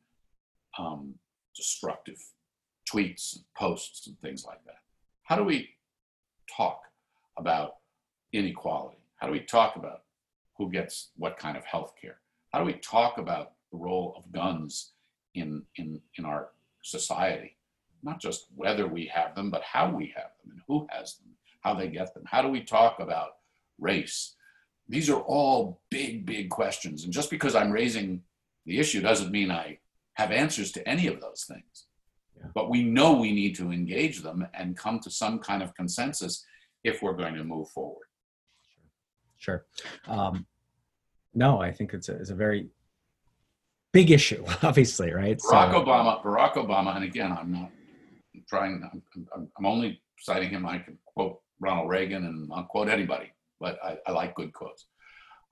[0.79, 1.15] um,
[1.55, 2.17] destructive
[2.91, 4.79] tweets and posts and things like that.
[5.25, 5.69] How do we
[6.57, 6.81] talk
[7.37, 7.77] about
[8.33, 8.97] inequality?
[9.17, 10.05] How do we talk about
[10.57, 12.17] who gets what kind of health care?
[12.51, 14.93] How do we talk about the role of guns
[15.35, 16.49] in, in, in our
[16.83, 17.59] society?
[18.03, 21.35] Not just whether we have them, but how we have them and who has them
[21.61, 22.25] how they get them.
[22.27, 23.31] How do we talk about
[23.79, 24.35] race?
[24.89, 27.05] These are all big, big questions.
[27.05, 28.23] And just because I'm raising
[28.67, 29.79] the issue doesn't mean I
[30.15, 31.87] have answers to any of those things.
[32.37, 32.49] Yeah.
[32.55, 36.45] But we know we need to engage them and come to some kind of consensus
[36.83, 38.07] if we're going to move forward.
[39.39, 39.65] Sure.
[40.05, 40.15] sure.
[40.15, 40.47] Um,
[41.35, 42.69] no, I think it's a, it's a very
[43.93, 45.39] big issue, obviously, right?
[45.39, 47.71] Barack so, Obama, Barack Obama, and again, I'm not
[48.49, 49.03] trying, I'm,
[49.35, 50.67] I'm, I'm only citing him.
[50.67, 53.33] I can quote Ronald Reagan and I'll quote anybody.
[53.61, 54.87] but I, I like good quotes.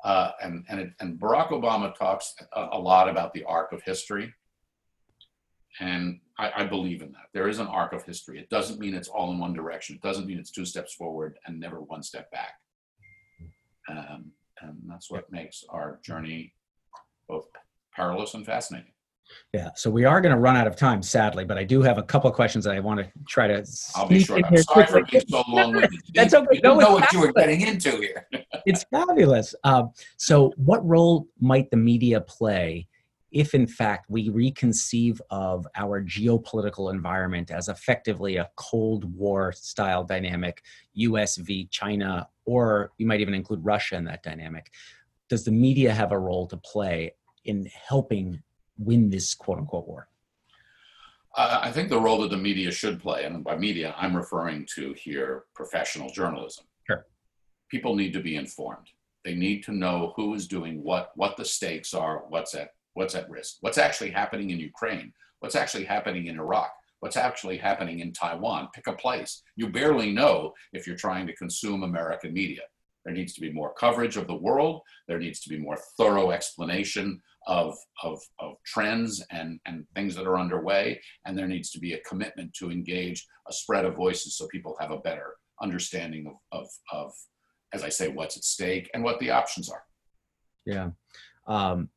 [0.04, 3.82] Uh, and and, it, and Barack Obama talks a, a, lot about the arc of
[3.82, 4.32] history,
[5.80, 7.26] and I, I, believe in that.
[7.34, 8.38] There is an arc of history.
[8.38, 9.96] It doesn't mean it's all in one direction.
[9.96, 12.54] It doesn't mean it's two steps forward and never one step back.
[13.88, 14.30] Um,
[14.60, 16.54] and that's what makes our journey
[17.28, 17.48] both
[17.92, 18.92] perilous and fascinating.
[19.52, 21.98] Yeah, so we are going to run out of time, sadly, but I do have
[21.98, 23.66] a couple of questions that I want to try to.
[23.94, 24.40] I'll be sure.
[24.44, 25.84] I'm sorry for being so long.
[26.14, 26.46] That's okay.
[26.52, 28.26] You don't know what you were getting into here.
[28.66, 29.54] it's fabulous.
[29.64, 32.88] Um, so, what role might the media play
[33.30, 40.04] if, in fact, we reconceive of our geopolitical environment as effectively a Cold War style
[40.04, 40.62] dynamic,
[40.94, 44.70] US v China, or you might even include Russia in that dynamic?
[45.28, 47.12] Does the media have a role to play
[47.44, 48.42] in helping
[48.78, 50.08] win this quote unquote war?
[51.36, 54.66] Uh, I think the role that the media should play, and by media, I'm referring
[54.74, 56.64] to here professional journalism.
[56.86, 57.06] Sure.
[57.70, 58.88] People need to be informed.
[59.24, 63.14] They need to know who is doing what, what the stakes are, what's at what's
[63.14, 68.00] at risk, what's actually happening in Ukraine, what's actually happening in Iraq, what's actually happening
[68.00, 68.68] in Taiwan.
[68.74, 69.42] Pick a place.
[69.54, 72.62] You barely know if you're trying to consume American media.
[73.04, 74.82] There needs to be more coverage of the world.
[75.06, 80.26] There needs to be more thorough explanation of, of, of trends and, and things that
[80.26, 81.00] are underway.
[81.24, 84.76] And there needs to be a commitment to engage a spread of voices so people
[84.78, 87.12] have a better understanding of, of, of
[87.72, 89.82] as I say, what's at stake and what the options are.
[90.64, 90.90] Yeah.
[91.46, 91.88] Um,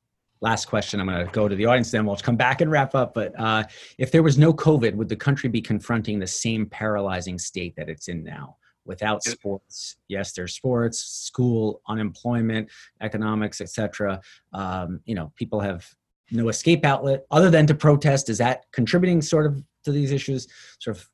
[0.42, 1.00] last question.
[1.00, 3.14] I'm going to go to the audience, then we'll come back and wrap up.
[3.14, 3.64] But uh,
[3.98, 7.90] if there was no COVID, would the country be confronting the same paralyzing state that
[7.90, 8.58] it's in now?
[8.86, 9.98] Without sports.
[10.08, 12.70] Yes there's sports school unemployment
[13.02, 14.22] economics etc
[14.54, 15.88] um, you know people have
[16.32, 18.30] no escape outlet other than to protest.
[18.30, 20.48] Is that contributing sort of to these issues?
[20.80, 21.10] Sort of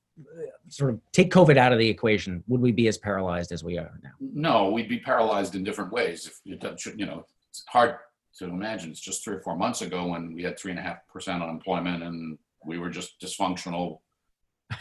[0.67, 2.43] sort of take covid out of the equation.
[2.47, 4.11] Would we be as paralyzed as we are now?
[4.19, 6.25] No we'd be paralyzed in different ways.
[6.25, 6.57] If you,
[6.95, 7.95] you know it's hard
[8.39, 8.91] to imagine.
[8.91, 11.43] It's just three or four months ago when we had three and a half percent
[11.43, 13.99] unemployment and we were just dysfunctional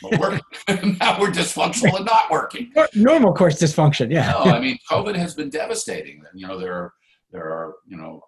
[0.02, 0.40] but we're,
[1.00, 2.72] now we're dysfunctional and not working.
[2.94, 4.30] Normal course dysfunction, yeah.
[4.32, 6.22] no, I mean, COVID has been devastating.
[6.34, 6.92] You know, there are,
[7.32, 8.22] there are, you know,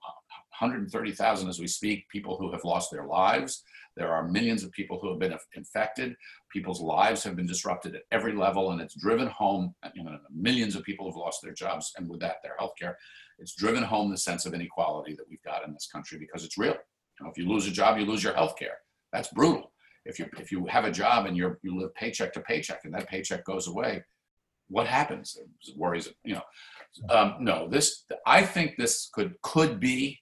[0.60, 3.62] 130,000 as we speak, people who have lost their lives.
[3.96, 6.14] There are millions of people who have been infected.
[6.52, 9.74] People's lives have been disrupted at every level, and it's driven home.
[9.94, 12.96] You know, millions of people have lost their jobs, and with that, their health care.
[13.38, 16.58] It's driven home the sense of inequality that we've got in this country because it's
[16.58, 16.74] real.
[16.74, 18.78] You know, if you lose a job, you lose your health care.
[19.12, 19.67] That's brutal
[20.08, 22.94] if you if you have a job and you're you live paycheck to paycheck and
[22.94, 24.02] that paycheck goes away,
[24.68, 25.38] what happens?
[25.38, 26.42] It worries you know.
[27.10, 30.18] Um, no, this I think this could could be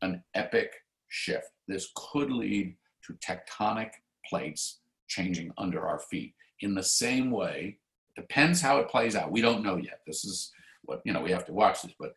[0.00, 0.72] an epic
[1.08, 1.48] shift.
[1.68, 2.76] This could lead
[3.06, 3.90] to tectonic
[4.24, 6.34] plates changing under our feet.
[6.60, 7.78] In the same way,
[8.16, 9.32] depends how it plays out.
[9.32, 10.00] We don't know yet.
[10.06, 10.52] This is
[10.84, 11.22] what you know.
[11.22, 12.14] We have to watch this, but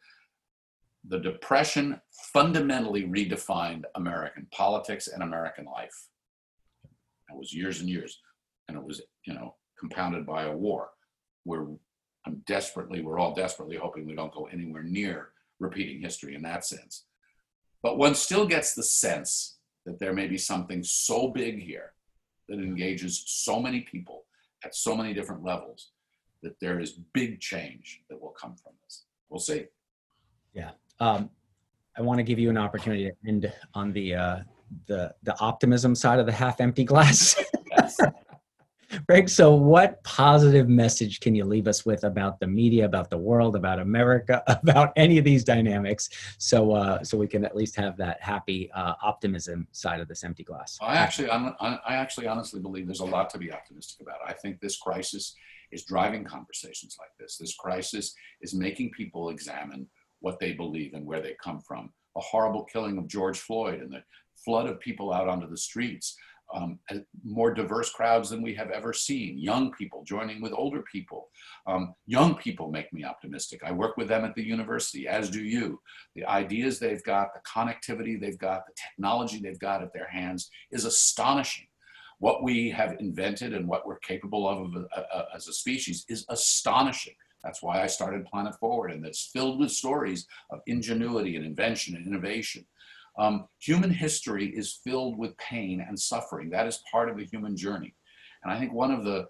[1.07, 1.99] the depression
[2.33, 6.09] fundamentally redefined American politics and American life.
[7.35, 8.19] It was years and years,
[8.67, 10.89] and it was you know compounded by a war.
[11.45, 11.67] We're
[12.25, 15.29] I'm desperately, we're all desperately hoping we don't go anywhere near
[15.59, 17.05] repeating history in that sense.
[17.83, 21.93] But one still gets the sense that there may be something so big here
[22.49, 24.25] that engages so many people
[24.63, 25.91] at so many different levels
[26.41, 29.05] that there is big change that will come from this.
[29.29, 29.65] We'll see.
[30.53, 30.71] Yeah.
[30.99, 31.29] Um,
[31.97, 34.39] I want to give you an opportunity to end on the uh,
[34.87, 37.35] the the optimism side of the half empty glass.
[39.07, 43.17] Greg, so what positive message can you leave us with about the media, about the
[43.17, 47.75] world, about America, about any of these dynamics, so uh, so we can at least
[47.75, 50.77] have that happy uh, optimism side of this empty glass?
[50.81, 54.17] I actually, I'm, I actually honestly believe there's a lot to be optimistic about.
[54.25, 55.35] I think this crisis
[55.71, 57.37] is driving conversations like this.
[57.37, 59.87] This crisis is making people examine
[60.19, 61.91] what they believe and where they come from.
[62.15, 64.03] The horrible killing of George Floyd and the
[64.43, 66.15] flood of people out onto the streets.
[66.53, 66.79] Um,
[67.23, 69.37] more diverse crowds than we have ever seen.
[69.37, 71.29] Young people joining with older people.
[71.65, 73.61] Um, young people make me optimistic.
[73.63, 75.81] I work with them at the university, as do you.
[76.15, 80.51] The ideas they've got, the connectivity they've got, the technology they've got at their hands
[80.71, 81.65] is astonishing.
[82.19, 86.25] What we have invented and what we're capable of uh, uh, as a species is
[86.29, 87.15] astonishing.
[87.45, 91.95] That's why I started Planet Forward, and it's filled with stories of ingenuity and invention
[91.95, 92.65] and innovation.
[93.19, 96.49] Um, human history is filled with pain and suffering.
[96.49, 97.93] That is part of the human journey.
[98.43, 99.27] And I think one of the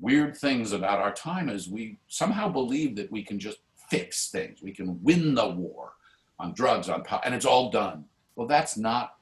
[0.00, 3.58] weird things about our time is we somehow believe that we can just
[3.88, 4.60] fix things.
[4.60, 5.92] We can win the war
[6.40, 8.04] on drugs, on power, and it's all done.
[8.34, 9.14] Well, that's not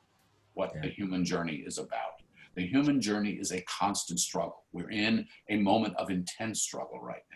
[0.54, 2.22] what the human journey is about.
[2.54, 4.64] The human journey is a constant struggle.
[4.72, 7.31] We're in a moment of intense struggle right now.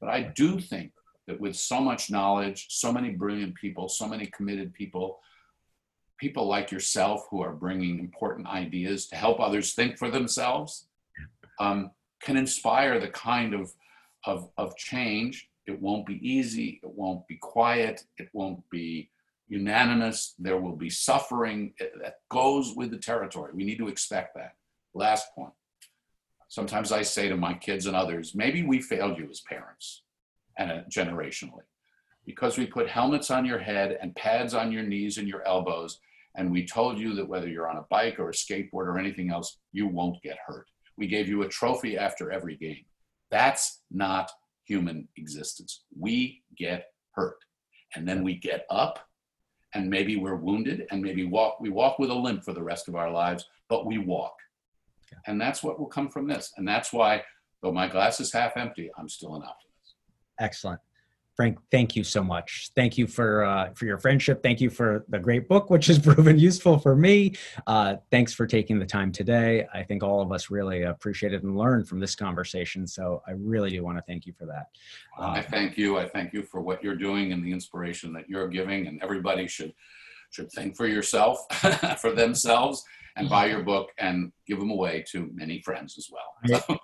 [0.00, 0.92] But I do think
[1.26, 5.20] that with so much knowledge, so many brilliant people, so many committed people,
[6.18, 10.88] people like yourself who are bringing important ideas to help others think for themselves,
[11.58, 11.90] um,
[12.22, 13.70] can inspire the kind of,
[14.24, 15.48] of, of change.
[15.66, 19.10] It won't be easy, it won't be quiet, it won't be
[19.48, 20.34] unanimous.
[20.38, 23.52] There will be suffering that goes with the territory.
[23.54, 24.52] We need to expect that.
[24.94, 25.52] Last point.
[26.50, 30.02] Sometimes I say to my kids and others, maybe we failed you as parents
[30.58, 31.62] and uh, generationally
[32.26, 35.98] because we put helmets on your head and pads on your knees and your elbows
[36.36, 39.30] and we told you that whether you're on a bike or a skateboard or anything
[39.30, 40.66] else, you won't get hurt.
[40.96, 42.84] We gave you a trophy after every game.
[43.30, 44.30] That's not
[44.64, 45.84] human existence.
[45.96, 47.38] We get hurt.
[47.94, 49.00] And then we get up
[49.74, 52.88] and maybe we're wounded and maybe walk we walk with a limp for the rest
[52.88, 54.34] of our lives, but we walk.
[55.26, 56.52] And that's what will come from this.
[56.56, 57.22] And that's why
[57.62, 59.94] though my glass is half empty, I'm still an optimist.
[60.38, 60.80] Excellent.
[61.40, 62.70] Frank, thank you so much.
[62.76, 64.42] Thank you for uh, for your friendship.
[64.42, 67.34] Thank you for the great book, which has proven useful for me.
[67.66, 69.66] Uh, thanks for taking the time today.
[69.72, 72.86] I think all of us really appreciated and learned from this conversation.
[72.86, 74.66] So I really do want to thank you for that.
[75.18, 75.98] Uh, I thank you.
[75.98, 78.86] I thank you for what you're doing and the inspiration that you're giving.
[78.86, 79.72] And everybody should
[80.30, 81.38] should think for yourself,
[82.00, 82.82] for themselves,
[83.16, 86.80] and buy your book and give them away to many friends as well.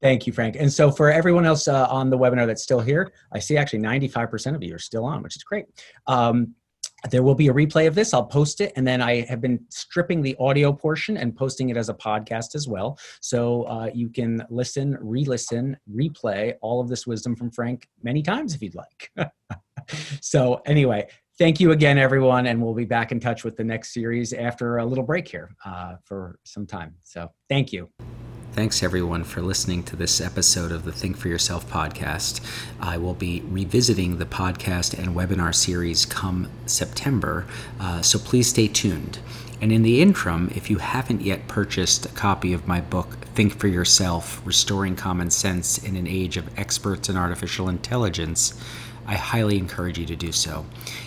[0.00, 0.56] Thank you, Frank.
[0.58, 3.80] And so for everyone else uh, on the webinar that's still here, I see actually
[3.80, 5.66] 95% of you are still on, which is great.
[6.06, 6.54] Um,
[7.10, 8.12] there will be a replay of this.
[8.12, 8.72] I'll post it.
[8.76, 12.54] And then I have been stripping the audio portion and posting it as a podcast
[12.54, 12.98] as well.
[13.20, 18.22] So uh, you can listen, re listen, replay all of this wisdom from Frank many
[18.22, 19.12] times if you'd like.
[20.20, 21.08] so, anyway,
[21.38, 22.46] thank you again, everyone.
[22.46, 25.50] And we'll be back in touch with the next series after a little break here
[25.64, 26.94] uh, for some time.
[27.02, 27.88] So, thank you.
[28.52, 32.40] Thanks everyone for listening to this episode of the Think for Yourself podcast.
[32.80, 37.46] I will be revisiting the podcast and webinar series come September,
[37.78, 39.20] uh, so please stay tuned.
[39.60, 43.56] And in the interim, if you haven't yet purchased a copy of my book, Think
[43.56, 48.60] for Yourself Restoring Common Sense in an Age of Experts in Artificial Intelligence,
[49.08, 50.66] I highly encourage you to do so.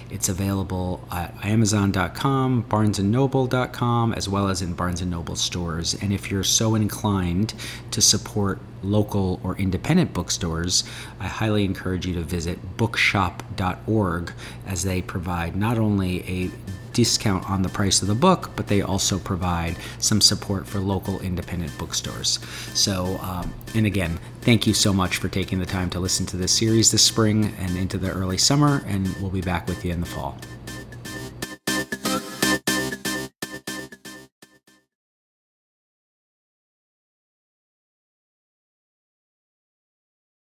[0.10, 5.94] It's available at Amazon.com, BarnesandNoble.com, as well as in Barnes Noble stores.
[6.02, 7.54] And if you're so inclined
[7.92, 10.84] to support local or independent bookstores,
[11.20, 14.34] I highly encourage you to visit bookshop.org
[14.66, 16.52] as they provide not only a
[16.94, 21.20] discount on the price of the book, but they also provide some support for local
[21.22, 22.40] independent bookstores.
[22.74, 26.38] So, um, and again, thank you so much for taking the time to listen to
[26.38, 29.92] this series this spring and into the early summer, and we'll be back with you
[29.92, 30.38] in the fall.